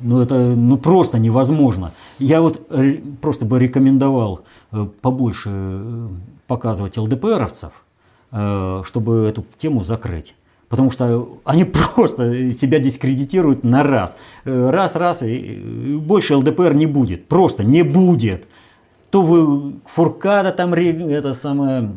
[0.00, 1.92] ну это ну просто невозможно.
[2.18, 2.68] Я вот
[3.20, 4.40] просто бы рекомендовал
[4.72, 6.08] э, побольше
[6.52, 7.72] показывать ЛДПРовцев,
[8.30, 10.34] э, чтобы эту тему закрыть.
[10.68, 14.16] Потому что они просто себя дискредитируют на раз.
[14.44, 17.26] Раз, раз, и больше ЛДПР не будет.
[17.26, 18.46] Просто не будет.
[19.10, 21.90] То вы Фуркада там это самое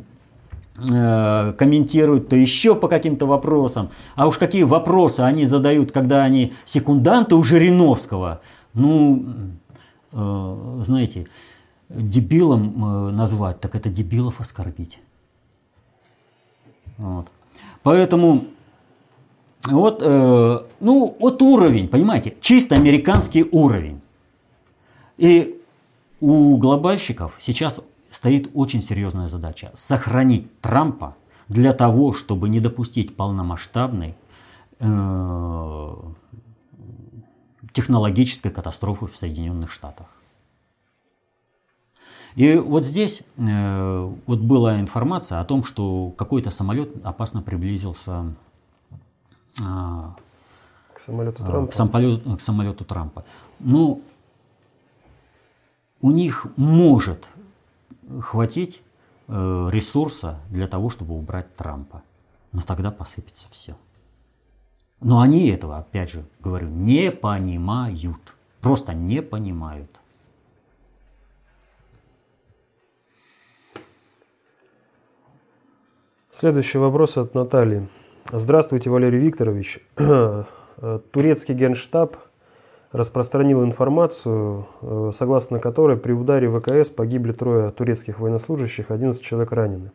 [1.58, 3.90] комментируют, то еще по каким-то вопросам.
[4.16, 8.42] А уж какие вопросы они задают, когда они секунданты у Жириновского.
[8.74, 9.26] Ну,
[10.12, 11.28] знаете,
[11.90, 15.02] дебилом э, назвать, так это дебилов оскорбить.
[16.98, 17.28] Вот.
[17.84, 18.46] Поэтому
[19.68, 24.02] вот, э, ну, вот уровень, понимаете, чисто американский уровень.
[25.18, 25.62] И
[26.20, 27.80] у глобальщиков сейчас
[28.10, 31.16] стоит очень серьезная задача– сохранить Трампа
[31.48, 34.16] для того, чтобы не допустить полномасштабной
[34.80, 35.96] э,
[37.72, 40.08] технологической катастрофы в Соединенных Штатах.
[42.36, 48.36] И вот здесь э, вот была информация о том, что какой-то самолет опасно приблизился
[49.60, 49.64] э,
[50.94, 51.72] к самолету а, Трампа.
[51.72, 53.26] К самолету, к самолету Трампа.
[53.60, 54.02] Ну,
[56.02, 57.30] у них может
[58.20, 58.84] хватить
[59.30, 62.04] э, ресурса для того, чтобы убрать Трампа.
[62.52, 63.78] Но тогда посыпется все.
[65.00, 68.36] Но они этого, опять же, говорю, не понимают.
[68.60, 70.02] Просто не понимают.
[76.38, 77.88] Следующий вопрос от Натальи.
[78.30, 79.80] Здравствуйте, Валерий Викторович.
[81.12, 82.18] Турецкий генштаб
[82.92, 89.94] распространил информацию, э, согласно которой при ударе ВКС погибли трое турецких военнослужащих, 11 человек ранены.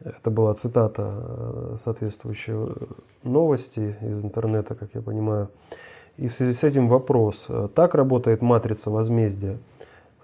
[0.00, 2.74] Это была цитата э, соответствующей
[3.22, 5.48] новости из интернета, как я понимаю.
[6.16, 7.46] И в связи с этим вопрос.
[7.76, 9.58] Так работает матрица возмездия?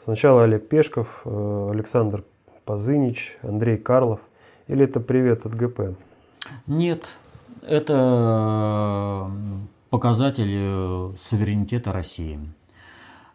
[0.00, 2.24] Сначала Олег Пешков, э, Александр
[2.64, 4.18] Пазынич, Андрей Карлов–
[4.68, 5.96] или это привет от ГП?
[6.66, 7.16] Нет,
[7.62, 9.30] это
[9.90, 12.40] показатель э, суверенитета России.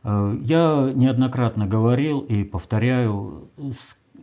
[0.03, 3.49] Э, я неоднократно говорил и повторяю,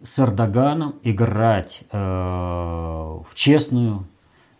[0.03, 4.07] с Эрдоганом играть э, в честную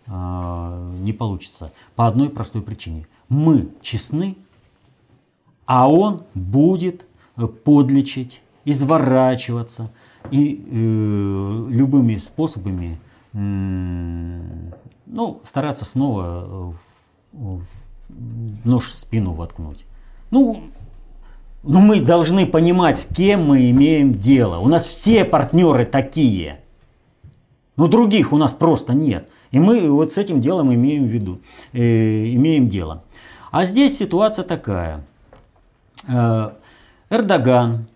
[0.07, 1.73] не получится.
[1.97, 3.07] По одной простой причине.
[3.31, 4.37] Мы честны,
[5.65, 7.07] а он будет
[7.65, 9.91] подлечить, изворачиваться–
[10.31, 12.99] и э, любыми способами
[13.33, 13.39] э,
[15.07, 16.75] ну, стараться снова
[17.33, 17.59] э,
[18.65, 19.85] нож в спину воткнуть.
[20.31, 20.65] Ну,
[21.63, 24.59] ну, мы должны понимать, с кем мы имеем дело.
[24.59, 26.61] У нас все партнеры такие.
[27.77, 29.29] Но других у нас просто нет.
[29.51, 31.41] И мы вот с этим делом имеем в виду,
[31.73, 31.79] э,
[32.35, 33.05] имеем дело.
[33.51, 35.05] А здесь ситуация такая.
[36.09, 36.51] Э,
[37.09, 37.87] Эрдоган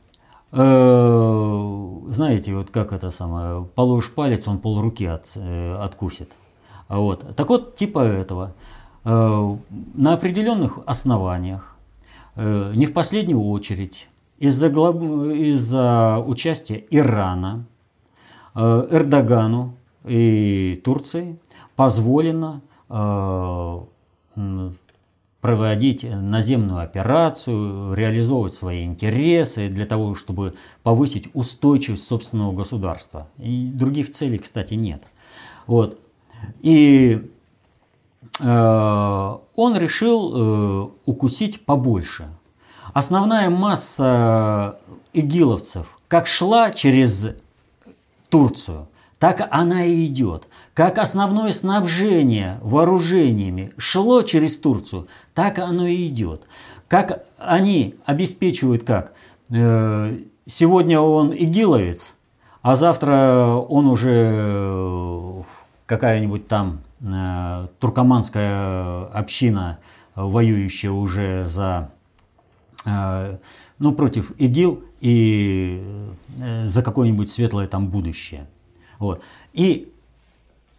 [0.50, 6.32] знаете, вот как это самое, положишь палец, он пол руки от, э, откусит.
[6.88, 7.36] Вот.
[7.36, 8.54] Так вот, типа этого.
[9.04, 9.56] Э,
[9.94, 11.74] на определенных основаниях,
[12.36, 15.74] не в последнюю очередь, из-за из
[16.24, 17.66] участия Ирана,
[18.54, 19.74] Эрдогану
[20.04, 21.36] и Турции
[21.74, 22.62] позволено
[25.40, 33.28] проводить наземную операцию, реализовывать свои интересы для того, чтобы повысить устойчивость собственного государства.
[33.38, 35.04] И других целей, кстати, нет.
[35.66, 36.00] Вот.
[36.60, 37.30] И
[38.40, 42.28] э, он решил э, укусить побольше.
[42.92, 44.80] Основная масса
[45.12, 47.28] игиловцев как шла через
[48.30, 50.48] Турцию, так она и идет.
[50.74, 56.46] Как основное снабжение вооружениями шло через Турцию, так оно и идет.
[56.86, 59.12] Как они обеспечивают как?
[59.50, 60.16] Э,
[60.46, 62.14] сегодня он игиловец,
[62.62, 65.44] а завтра он уже
[65.86, 66.80] какая-нибудь там
[67.78, 69.78] туркоманская община,
[70.16, 71.92] воюющая уже за,
[72.84, 75.80] ну, против ИГИЛ и
[76.64, 78.48] за какое-нибудь светлое там будущее.
[78.98, 79.22] Вот.
[79.52, 79.92] И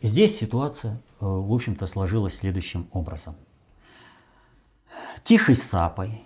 [0.01, 3.36] здесь ситуация, в общем-то, сложилась следующим образом.
[5.24, 6.24] Тихой сапой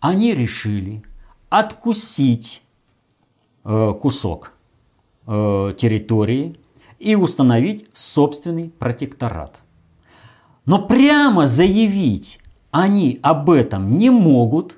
[0.00, 1.02] они решили
[1.48, 2.62] откусить
[3.64, 4.52] э, кусок
[5.26, 6.58] э, территории
[6.98, 9.62] и установить собственный протекторат.
[10.66, 14.76] Но прямо заявить они об этом не могут,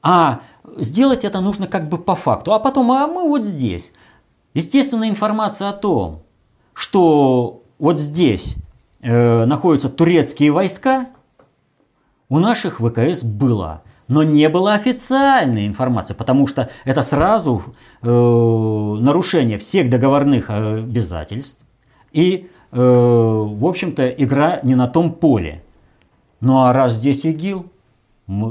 [0.00, 0.40] а
[0.76, 2.54] сделать это нужно как бы по факту.
[2.54, 3.92] А потом, а мы вот здесь.
[4.54, 6.22] Естественная информация о том,
[6.74, 8.56] что вот здесь
[9.00, 11.08] э, находятся турецкие войска,
[12.28, 13.82] у наших ВКС была
[14.12, 17.62] но не было официальной информации, потому что это сразу
[18.02, 21.64] э, нарушение всех договорных обязательств
[22.12, 25.64] и, э, в общем-то, игра не на том поле.
[26.40, 27.66] Ну а раз здесь ИГИЛ,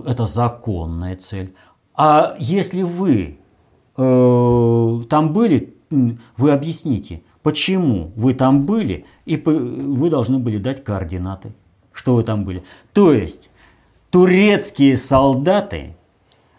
[0.07, 1.53] это законная цель.
[1.93, 3.37] А если вы
[3.97, 5.75] э, там были,
[6.37, 11.53] вы объясните, почему вы там были, и вы должны были дать координаты,
[11.91, 12.63] что вы там были.
[12.93, 13.49] То есть
[14.09, 15.95] турецкие солдаты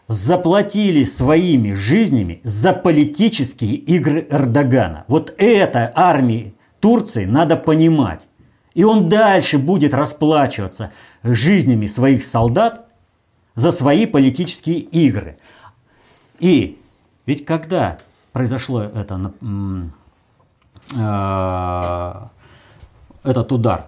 [0.09, 5.05] заплатили своими жизнями за политические игры Эрдогана.
[5.09, 8.29] Вот это армии Турции надо понимать.
[8.75, 12.89] И он дальше будет расплачиваться жизнями своих солдат
[13.55, 15.37] за свои политические игры.
[16.41, 16.79] И
[17.27, 17.99] ведь когда
[18.33, 19.33] произошло это,
[20.95, 22.27] э,
[23.25, 23.87] этот удар,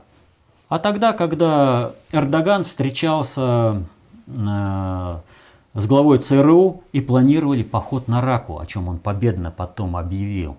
[0.68, 3.82] а тогда, когда Эрдоган встречался
[4.26, 5.18] э,
[5.74, 10.57] с главой ЦРУ и планировали поход на Раку, о чем он победно потом объявил,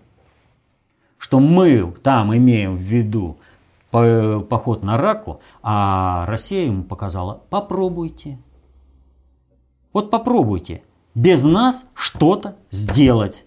[1.17, 3.37] что мы там имеем в виду
[3.91, 8.37] поход на Раку, а Россия ему показала, попробуйте.
[9.93, 10.83] Вот попробуйте
[11.13, 13.45] без нас что-то сделать.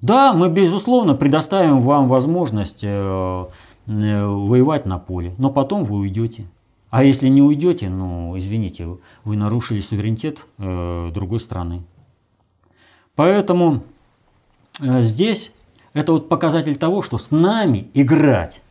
[0.00, 3.44] Да, мы, безусловно, предоставим вам возможность э,
[3.88, 6.46] Э, воевать на поле, но потом вы уйдете.
[6.90, 11.82] А если не уйдете, ну, извините, вы нарушили суверенитет э, другой страны.
[13.14, 13.82] Поэтому
[14.80, 15.52] э, здесь
[15.94, 18.62] это вот показатель того, что с нами играть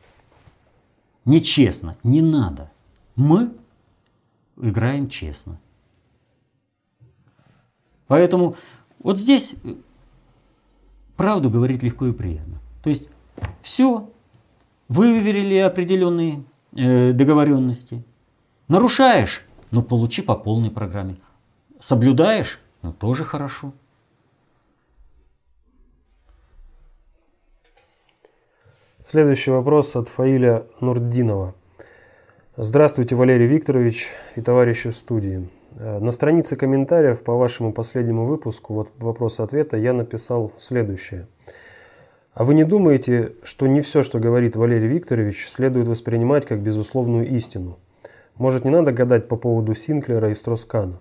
[1.25, 2.71] нечестно, не надо.
[3.15, 3.51] Мы
[4.55, 5.59] играем честно.
[8.05, 8.55] Поэтому
[8.99, 9.55] вот здесь
[11.17, 12.59] правду говорить легко и приятно.
[12.83, 13.09] То есть
[13.61, 14.09] все
[14.87, 16.43] выверили определенные
[16.75, 18.05] э, договоренности.
[18.67, 21.17] Нарушаешь, ну получи по полной программе.
[21.79, 23.73] Соблюдаешь, ну тоже хорошо.
[29.03, 31.55] Следующий вопрос от Фаиля Нурдинова.
[32.57, 35.49] Здравствуйте, Валерий Викторович и товарищи в студии.
[35.75, 41.27] Э, на странице комментариев по вашему последнему выпуску вот вопрос-ответа я написал следующее–
[42.37, 47.27] а вы не думаете, что не все, что говорит Валерий Викторович, следует воспринимать как безусловную
[47.29, 47.79] истину?
[48.35, 50.99] Может, не надо гадать по поводу Синклера и Строскана?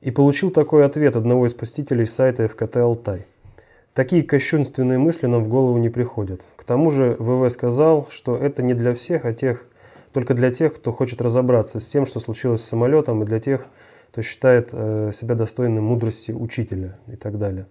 [0.00, 3.26] И получил такой ответ одного из посетителей сайта ФКТ «Алтай».
[3.94, 6.42] Такие кощунственные мысли нам в голову не приходят.
[6.56, 9.64] К тому же ВВ сказал, что это не для всех, а тех,
[10.12, 13.66] только для тех, кто хочет разобраться с тем, что случилось с самолетом, и для тех,
[14.10, 17.66] кто считает э, себя достойным мудрости учителя и так далее.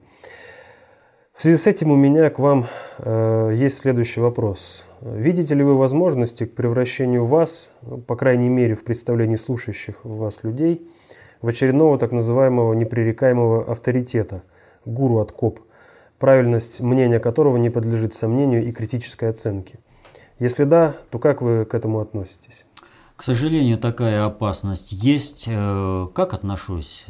[1.33, 2.65] В связи с этим у меня к вам
[2.99, 4.85] э, есть следующий вопрос.
[5.01, 10.43] Видите ли вы возможности к превращению вас, ну, по крайней мере в представлении слушающих вас
[10.43, 10.87] людей,
[11.41, 14.43] в очередного так называемого непререкаемого авторитета,
[14.85, 15.59] гуру от коп,
[16.19, 19.79] правильность мнения которого не подлежит сомнению и критической оценке?
[20.41, 22.65] Если да, то как вы к этому относитесь?
[23.15, 25.45] К сожалению, такая опасность есть.
[25.47, 27.05] Э, как отношусь?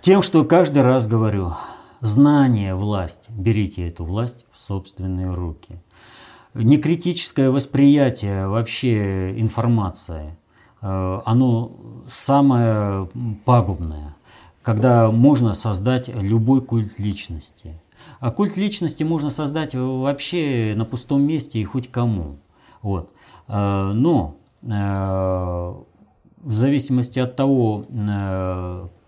[0.00, 1.52] Тем, что каждый раз говорю–
[2.00, 3.28] знание– власть.
[3.28, 5.82] Берите эту власть в собственные руки.
[6.54, 10.34] Некритическое восприятие вообще информации,
[10.80, 11.72] э, оно
[12.08, 13.10] самое
[13.44, 14.16] пагубное,
[14.62, 17.78] когда можно создать любой культ личности.
[18.20, 22.36] А культ личности можно создать вообще на пустом месте и хоть кому.
[22.82, 23.10] Вот.
[23.48, 27.84] Э, но э, в зависимости от того,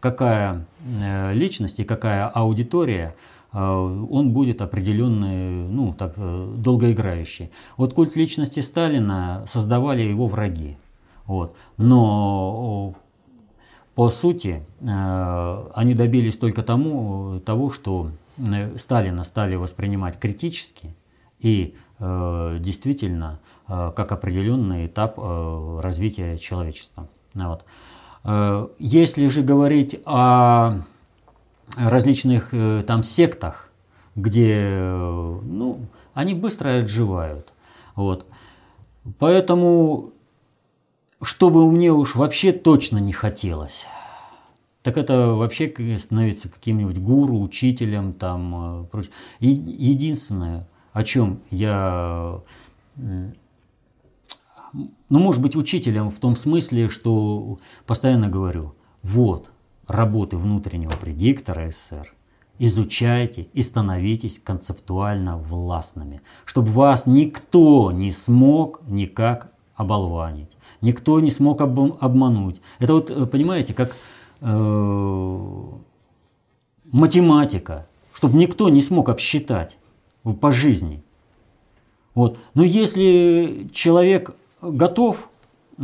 [0.00, 3.14] какая э, личность и какая аудитория,
[3.52, 7.50] он будет определенный, ну, так, долгоиграющий.
[7.76, 10.76] Вот культ личности Сталина создавали его враги.
[11.26, 11.56] Вот.
[11.76, 12.94] Но
[13.96, 18.12] по сути они добились только тому, того, что
[18.76, 20.94] Сталина стали воспринимать критически
[21.38, 27.08] и э, действительно э, как определенный этап э, развития человечества.
[27.34, 27.64] Вот.
[28.24, 30.82] Э, если же говорить о
[31.76, 33.70] различных э, там сектах,
[34.16, 37.52] где э, ну, они быстро отживают.
[37.94, 38.26] Вот.
[39.18, 40.12] Поэтому,
[41.22, 43.86] чтобы мне уж вообще точно не хотелось,
[44.82, 49.12] так это вообще становиться каким-нибудь гуру, учителем, там, прочее.
[49.40, 52.40] Единственное, о чем я
[54.72, 59.50] ну, может быть, учителем в том смысле, что постоянно говорю, вот,
[59.86, 62.14] работы внутреннего предиктора СССР,
[62.58, 71.62] изучайте и становитесь концептуально властными, чтобы вас никто не смог никак оболванить, никто не смог
[71.62, 72.60] об, обмануть.
[72.78, 73.94] Это вот, э, понимаете, как э,
[76.92, 79.78] математика, чтобы никто не смог обсчитать
[80.40, 81.02] по жизни.
[82.14, 82.38] Вот.
[82.54, 85.30] Но если человек готов
[85.78, 85.82] э,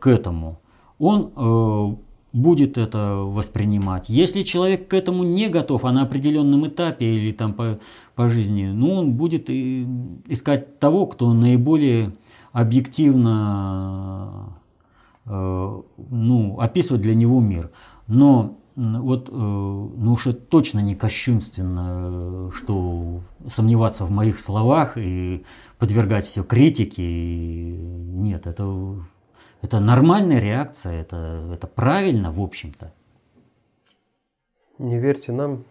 [0.00, 0.58] к этому,
[0.98, 1.96] он э,
[2.32, 4.08] будет это воспринимать.
[4.08, 7.78] Если человек к этому не готов, а на определенном этапе или там по,
[8.14, 12.12] по жизни, ну, он будет искать того, кто наиболее
[12.52, 14.57] объективно э,
[15.28, 17.70] ну, описывает для него мир.
[18.06, 25.44] Но вот, э, ну уж это точно не кощунственно, что сомневаться в моих словах и
[25.78, 27.02] подвергать все критике.
[27.02, 28.94] Нет, это,
[29.62, 32.92] это нормальная реакция, это, это правильно, в общем-то.
[34.78, 35.64] Не верьте нам,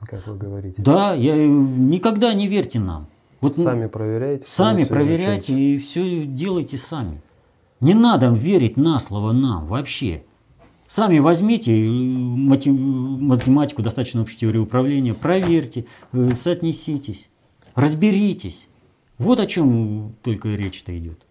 [0.00, 0.82] как вы говорите.
[0.82, 3.06] Да, я никогда не верьте нам.
[3.40, 4.48] Вот сами проверяйте.
[4.48, 7.22] Сами проверяйте и все делайте сами.
[7.80, 10.24] Не надо верить на слово нам вообще.
[10.86, 17.30] Сами возьмите математику, достаточно общей теории управления, проверьте, э, соотнеситесь,
[17.74, 18.68] разберитесь.
[19.18, 21.24] Вот о чем только речь-то идет.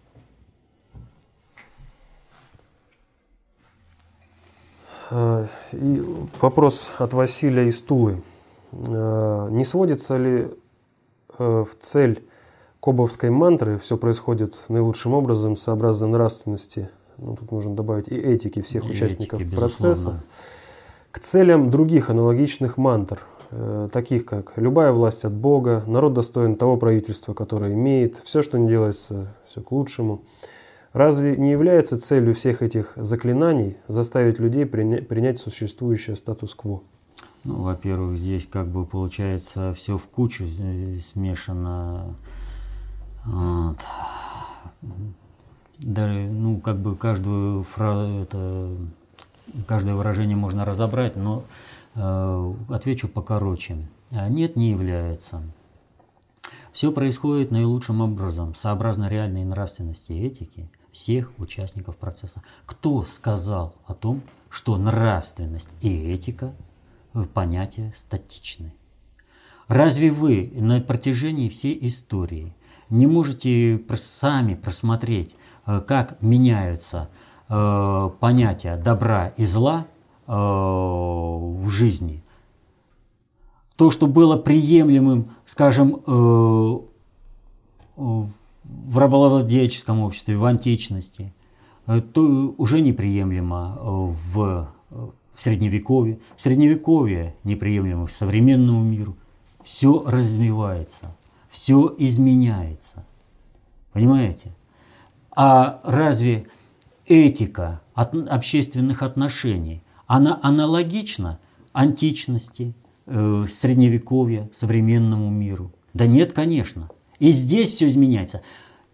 [5.10, 6.02] А, и
[6.40, 8.22] вопрос от Василия из Тулы.
[8.70, 10.48] Не сводится ли
[11.38, 12.22] э, в цель
[12.88, 18.86] кобовской мантры все происходит наилучшим образом сообразно нравственности ну, тут нужно добавить и этики всех
[18.86, 20.22] и участников этики, процесса,
[21.10, 23.20] к целям других аналогичных мантр,
[23.50, 28.58] э, таких как «любая власть от Бога», «народ достоин того правительства, которое имеет», «все, что
[28.58, 30.22] не делается, все к лучшему».
[30.94, 36.80] Разве не является целью всех этих заклинаний заставить людей принять, принять существующее статус-кво?
[37.44, 42.14] Ну, во-первых, здесь как бы получается все в кучу смешано.
[43.30, 43.78] Вот
[45.78, 48.76] даже, ну, как бы каждую фразу, это,
[49.66, 51.44] каждое выражение можно разобрать, но
[51.94, 53.88] э, отвечу покороче.
[54.10, 55.42] А нет, не является.
[56.72, 62.42] Все происходит наилучшим образом, сообразно реальной нравственности и этики всех участников процесса.
[62.66, 66.54] Кто сказал о том, что нравственность и этика
[67.34, 68.72] понятия статичны?
[69.66, 72.54] Разве вы на протяжении всей истории
[72.90, 75.34] не можете сами просмотреть
[75.68, 77.10] Э, как меняются
[77.50, 79.86] э, понятия добра и зла
[80.26, 82.24] э, в жизни.
[83.76, 86.78] То, что было приемлемым, скажем, в
[88.92, 91.32] рабовладельческом обществе, в античности,
[91.86, 96.18] то уже неприемлемо в, в Средневековье.
[96.36, 99.16] В Средневековье неприемлемо в современному миру.
[99.62, 101.16] Все развивается,
[101.50, 103.04] все изменяется.
[103.92, 104.54] Понимаете?
[105.34, 106.46] А разве
[107.06, 111.38] этика от общественных отношений, она аналогична
[111.72, 112.74] античности,
[113.06, 115.72] э, средневековья, современному миру?
[115.94, 116.90] Да нет, конечно.
[117.18, 118.42] И здесь все изменяется.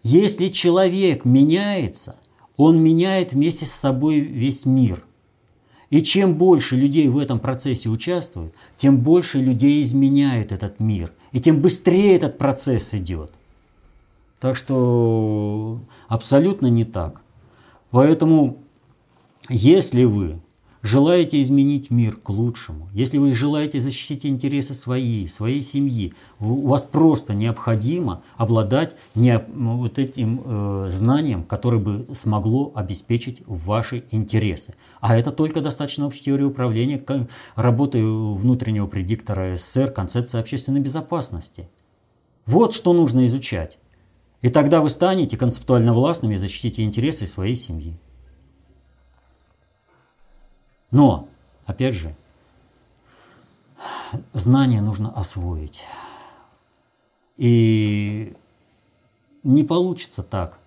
[0.03, 2.15] Если человек меняется,
[2.57, 5.03] он меняет вместе с собой весь мир.
[5.89, 11.11] И чем больше людей в этом процессе участвует, тем больше людей изменяет этот мир.
[11.35, 13.29] И тем быстрее этот процесс идет.
[14.39, 17.19] Так что абсолютно не так.
[17.91, 18.63] Поэтому,
[19.49, 20.39] если вы
[20.85, 26.83] желаете изменить мир к лучшему, если вы желаете защитить интересы своей, своей семьи, у вас
[26.83, 34.75] просто необходимо обладать не, вот этим э, знанием, которое бы смогло обеспечить ваши интересы.
[35.01, 37.03] А это только достаточно общей теории управления,
[37.55, 41.67] работы внутреннего предиктора СССР, концепция общественной безопасности.
[42.45, 43.79] Вот что нужно изучать.
[44.43, 47.97] И тогда вы станете концептуально властными и защитите интересы своей семьи.
[50.95, 51.27] Но,
[51.65, 52.15] опять же,
[54.31, 55.83] знания нужно освоить.
[57.35, 58.33] И
[59.43, 60.57] не получится так,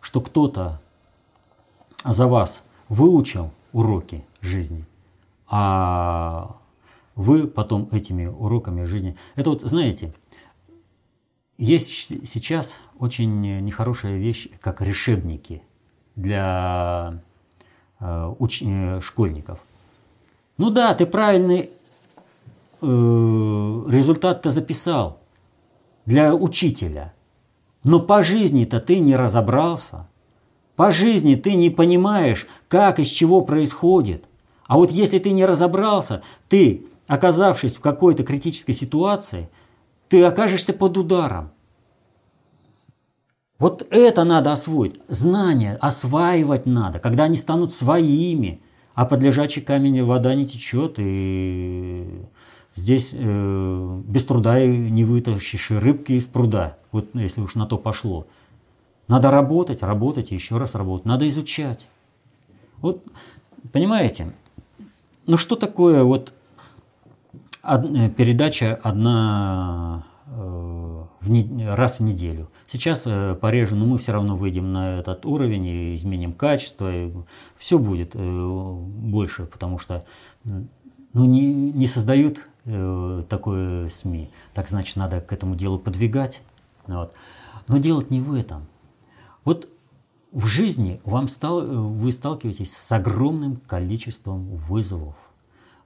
[0.00, 0.80] что кто-то
[2.04, 4.86] за вас выучил уроки жизни,
[5.48, 6.56] а
[7.16, 9.16] вы потом этими уроками жизни...
[9.34, 10.14] Это вот, знаете,
[11.58, 11.88] есть
[12.28, 15.64] сейчас очень нехорошая вещь, как решебники
[16.14, 17.20] для
[18.38, 18.62] уч...
[18.62, 19.58] Э, школьников.
[20.58, 21.70] Ну да, ты правильный
[22.80, 25.20] э, результат-то записал
[26.06, 27.12] для учителя,
[27.82, 30.08] но по жизни-то ты не разобрался.
[30.76, 34.24] По жизни ты не понимаешь, как из чего происходит.
[34.66, 39.48] А вот если ты не разобрался, ты, оказавшись в какой-то критической ситуации,
[40.08, 41.50] ты окажешься под ударом.
[43.58, 45.00] Вот это надо освоить.
[45.08, 48.60] Знания осваивать надо, когда они станут своими.
[48.94, 52.26] А под лежачий камень вода не течет, и
[52.76, 58.26] здесь э, без труда не вытащишь рыбки из пруда, вот если уж на то пошло.
[59.08, 61.06] Надо работать, работать и еще раз работать.
[61.06, 61.88] Надо изучать.
[62.78, 63.02] Вот,
[63.72, 64.32] понимаете,
[65.26, 66.32] ну что такое вот
[67.64, 70.93] од, передача одна э,
[71.24, 72.50] в не, раз в неделю?
[72.66, 76.94] Сейчас э, пореже, но мы все равно выйдем на этот уровень и изменим качество.
[76.94, 77.12] И
[77.56, 80.04] все будет э, больше, потому что
[80.44, 84.30] ну, не, не создают э, такое СМИ.
[84.52, 86.42] Так значит, надо к этому делу подвигать.
[86.86, 87.12] Вот.
[87.66, 88.66] Но делать не в этом.
[89.44, 89.68] Вот
[90.32, 95.14] в жизни вам стал, вы сталкиваетесь с огромным количеством вызовов.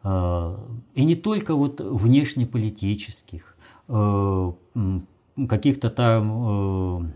[0.02, 0.56] Э,
[0.94, 3.56] и не только вот внешнеполитических,
[3.88, 4.52] э,
[5.46, 7.12] каких-то там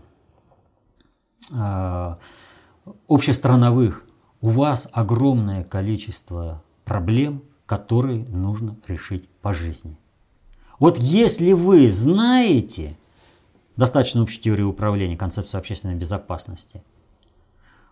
[1.51, 2.15] э,
[3.07, 4.05] общестрановых.
[4.41, 9.97] У вас огромное количество проблем, которые нужно решить по жизни.
[10.79, 12.97] Вот если вы знаете,
[13.75, 16.83] достаточно общей теории управления, концепцию общественной безопасности.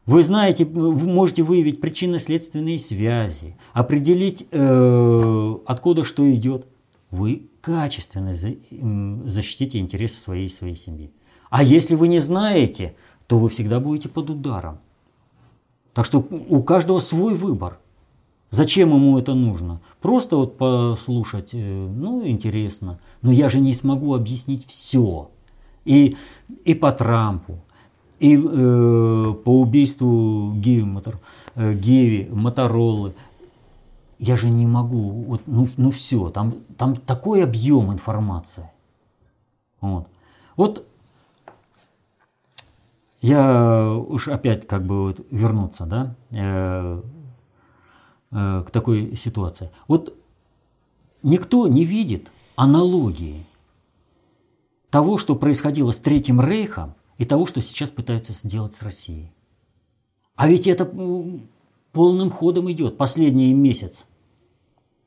[0.05, 6.67] Вы знаете, вы можете выявить причинно-следственные связи, определить, э, откуда что идет.
[7.11, 11.11] Вы качественно защитите интересы своей своей семьи.
[11.49, 12.95] А если вы не знаете,
[13.27, 14.79] то вы всегда будете под ударом.
[15.93, 17.77] Так что у каждого свой выбор.
[18.49, 19.81] Зачем ему это нужно?
[20.01, 22.99] Просто вот послушать, э, ну, интересно.
[23.21, 25.29] Но я же не смогу объяснить все
[25.85, 26.17] и,
[26.65, 27.59] и по Трампу,
[28.19, 31.19] и э, по убийству Гиви, Мотор,
[31.55, 33.13] э, Гиви, Моторолы.
[34.21, 38.69] Я же не могу, вот, ну, ну все, там, там такой объем информации.
[39.81, 40.07] Вот.
[40.55, 40.87] вот
[43.21, 47.01] я уж опять как бы вот вернуться, да, э,
[48.31, 49.71] э, к такой ситуации.
[49.87, 50.15] Вот
[51.23, 53.47] никто не видит аналогии
[54.91, 59.31] того, что происходило с Третьим Рейхом, и того, что сейчас пытаются сделать с Россией.
[60.35, 60.85] А ведь это
[61.91, 64.07] полным ходом идет последний месяц.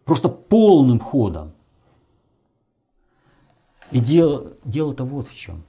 [0.04, 1.52] Просто полным ходом.
[3.90, 5.64] И дело, дело-то вот в чем.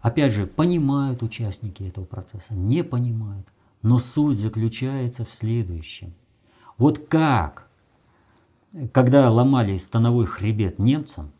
[0.00, 3.48] Опять же, понимают участники этого процесса, не понимают.
[3.82, 6.14] Но суть заключается в следующем.
[6.78, 7.68] Вот как,
[8.92, 11.32] когда ломали становой хребет немцам,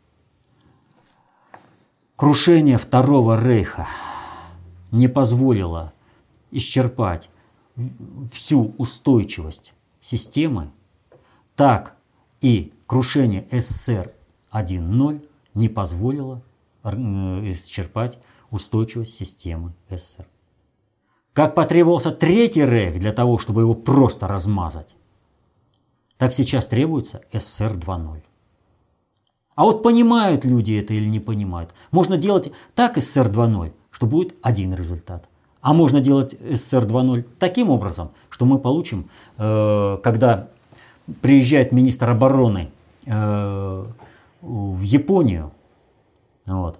[2.15, 3.87] Крушение Второго Рейха
[4.91, 5.93] не позволило
[6.49, 7.29] исчерпать
[8.31, 10.71] всю устойчивость системы,
[11.55, 11.96] так
[12.41, 14.13] и крушение СССР
[14.51, 16.41] 1.0 не позволило
[16.83, 16.89] э,
[17.51, 18.19] исчерпать
[18.51, 20.27] устойчивость системы СССР.
[21.33, 24.95] Как потребовался третий рейх для того, чтобы его просто размазать,
[26.17, 28.23] так сейчас требуется СССР 2.0.
[29.55, 31.73] А вот понимают люди это или не понимают.
[31.91, 35.27] Можно делать так СССР 2.0, что будет один результат.
[35.61, 40.49] А можно делать СССР 2.0 таким образом, что мы получим, э, когда
[41.21, 42.69] приезжает министр обороны
[43.05, 43.85] э,
[44.41, 45.51] в Японию,
[46.45, 46.79] вот,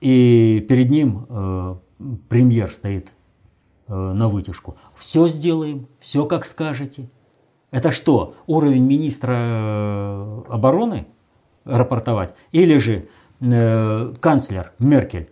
[0.00, 1.76] и перед ним э,
[2.28, 3.12] премьер стоит
[3.88, 4.76] на вытяжку.
[4.96, 7.08] Все сделаем, все как скажете.
[7.70, 11.06] Это что, уровень министра обороны?
[11.66, 12.34] рапортовать.
[12.52, 13.08] Или же
[13.40, 15.28] э, канцлер Меркель,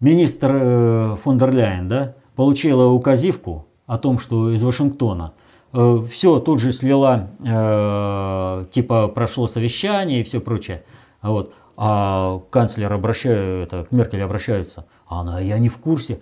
[0.00, 5.41] министр э, фон дер Ляйен, да, получила указивку о том, что из Вашингтона э,
[5.72, 10.84] все тут же слила, э, типа прошло совещание и все прочее.
[11.22, 11.54] Вот.
[11.76, 16.20] А канцлер обращается, к Меркель обращаются, а она, я не в курсе.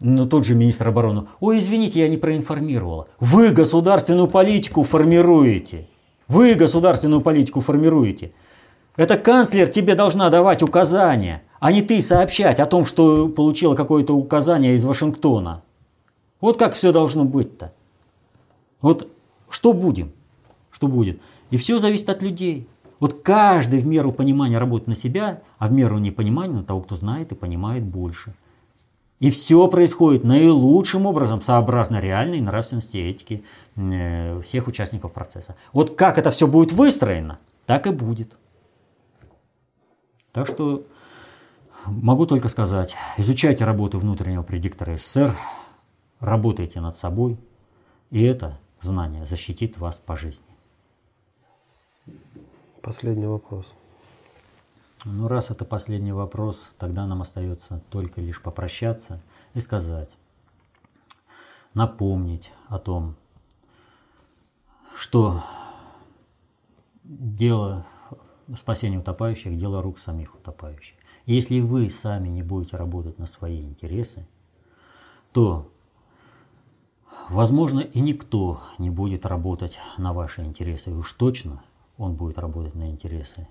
[0.00, 3.08] Но тот же министр обороны, ой, извините, я не проинформировала.
[3.18, 5.88] Вы государственную политику формируете.
[6.28, 8.32] Вы государственную политику формируете.
[8.96, 14.14] Это канцлер тебе должна давать указания, а не ты сообщать о том, что получила какое-то
[14.14, 15.62] указание из Вашингтона.
[16.40, 17.72] Вот как все должно быть-то.
[18.80, 19.10] Вот
[19.48, 20.12] что будем?
[20.70, 21.20] Что будет?
[21.50, 22.68] И все зависит от людей.
[23.00, 26.96] Вот каждый в меру понимания работает на себя, а в меру непонимания на того, кто
[26.96, 28.34] знает и понимает больше.
[29.20, 33.42] И все происходит наилучшим образом, сообразно реальной нравственности и этике
[33.74, 35.56] э, всех участников процесса.
[35.72, 38.32] Вот как это все будет выстроено, так и будет.
[40.32, 40.84] Так что
[41.86, 45.36] могу только сказать, изучайте работу внутреннего предиктора СССР,
[46.20, 47.38] работайте над собой,
[48.10, 50.46] и это знание защитит вас по жизни.
[52.82, 53.74] Последний вопрос.
[55.04, 59.22] Ну, раз это последний вопрос, тогда нам остается только лишь попрощаться
[59.54, 60.16] и сказать,
[61.74, 63.14] напомнить о том,
[64.96, 65.44] что
[67.04, 67.86] дело
[68.56, 70.96] спасения утопающих– дело рук самих утопающих.
[71.26, 74.26] И если вы сами не будете работать на свои интересы,
[75.32, 75.70] то,
[77.28, 80.90] возможно, и никто не будет работать на ваши интересы.
[80.90, 81.62] И уж точно
[81.96, 83.48] он будет работать на интересы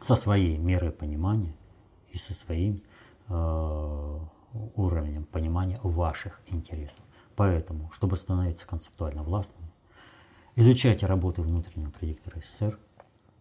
[0.00, 1.54] со своей мерой понимания
[2.08, 2.82] и со своим
[3.28, 4.18] э,
[4.74, 7.04] уровнем понимания ваших интересов.
[7.36, 9.70] Поэтому, чтобы становиться концептуально властным,
[10.56, 12.78] изучайте работы внутреннего предиктора СССР,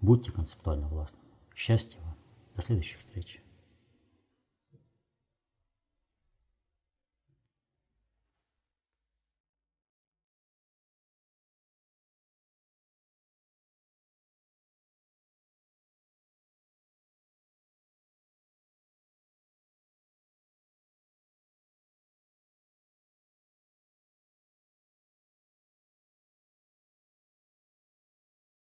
[0.01, 1.25] будьте концептуально властными.
[1.55, 2.15] Счастья вам.
[2.55, 3.41] До следующих встреч.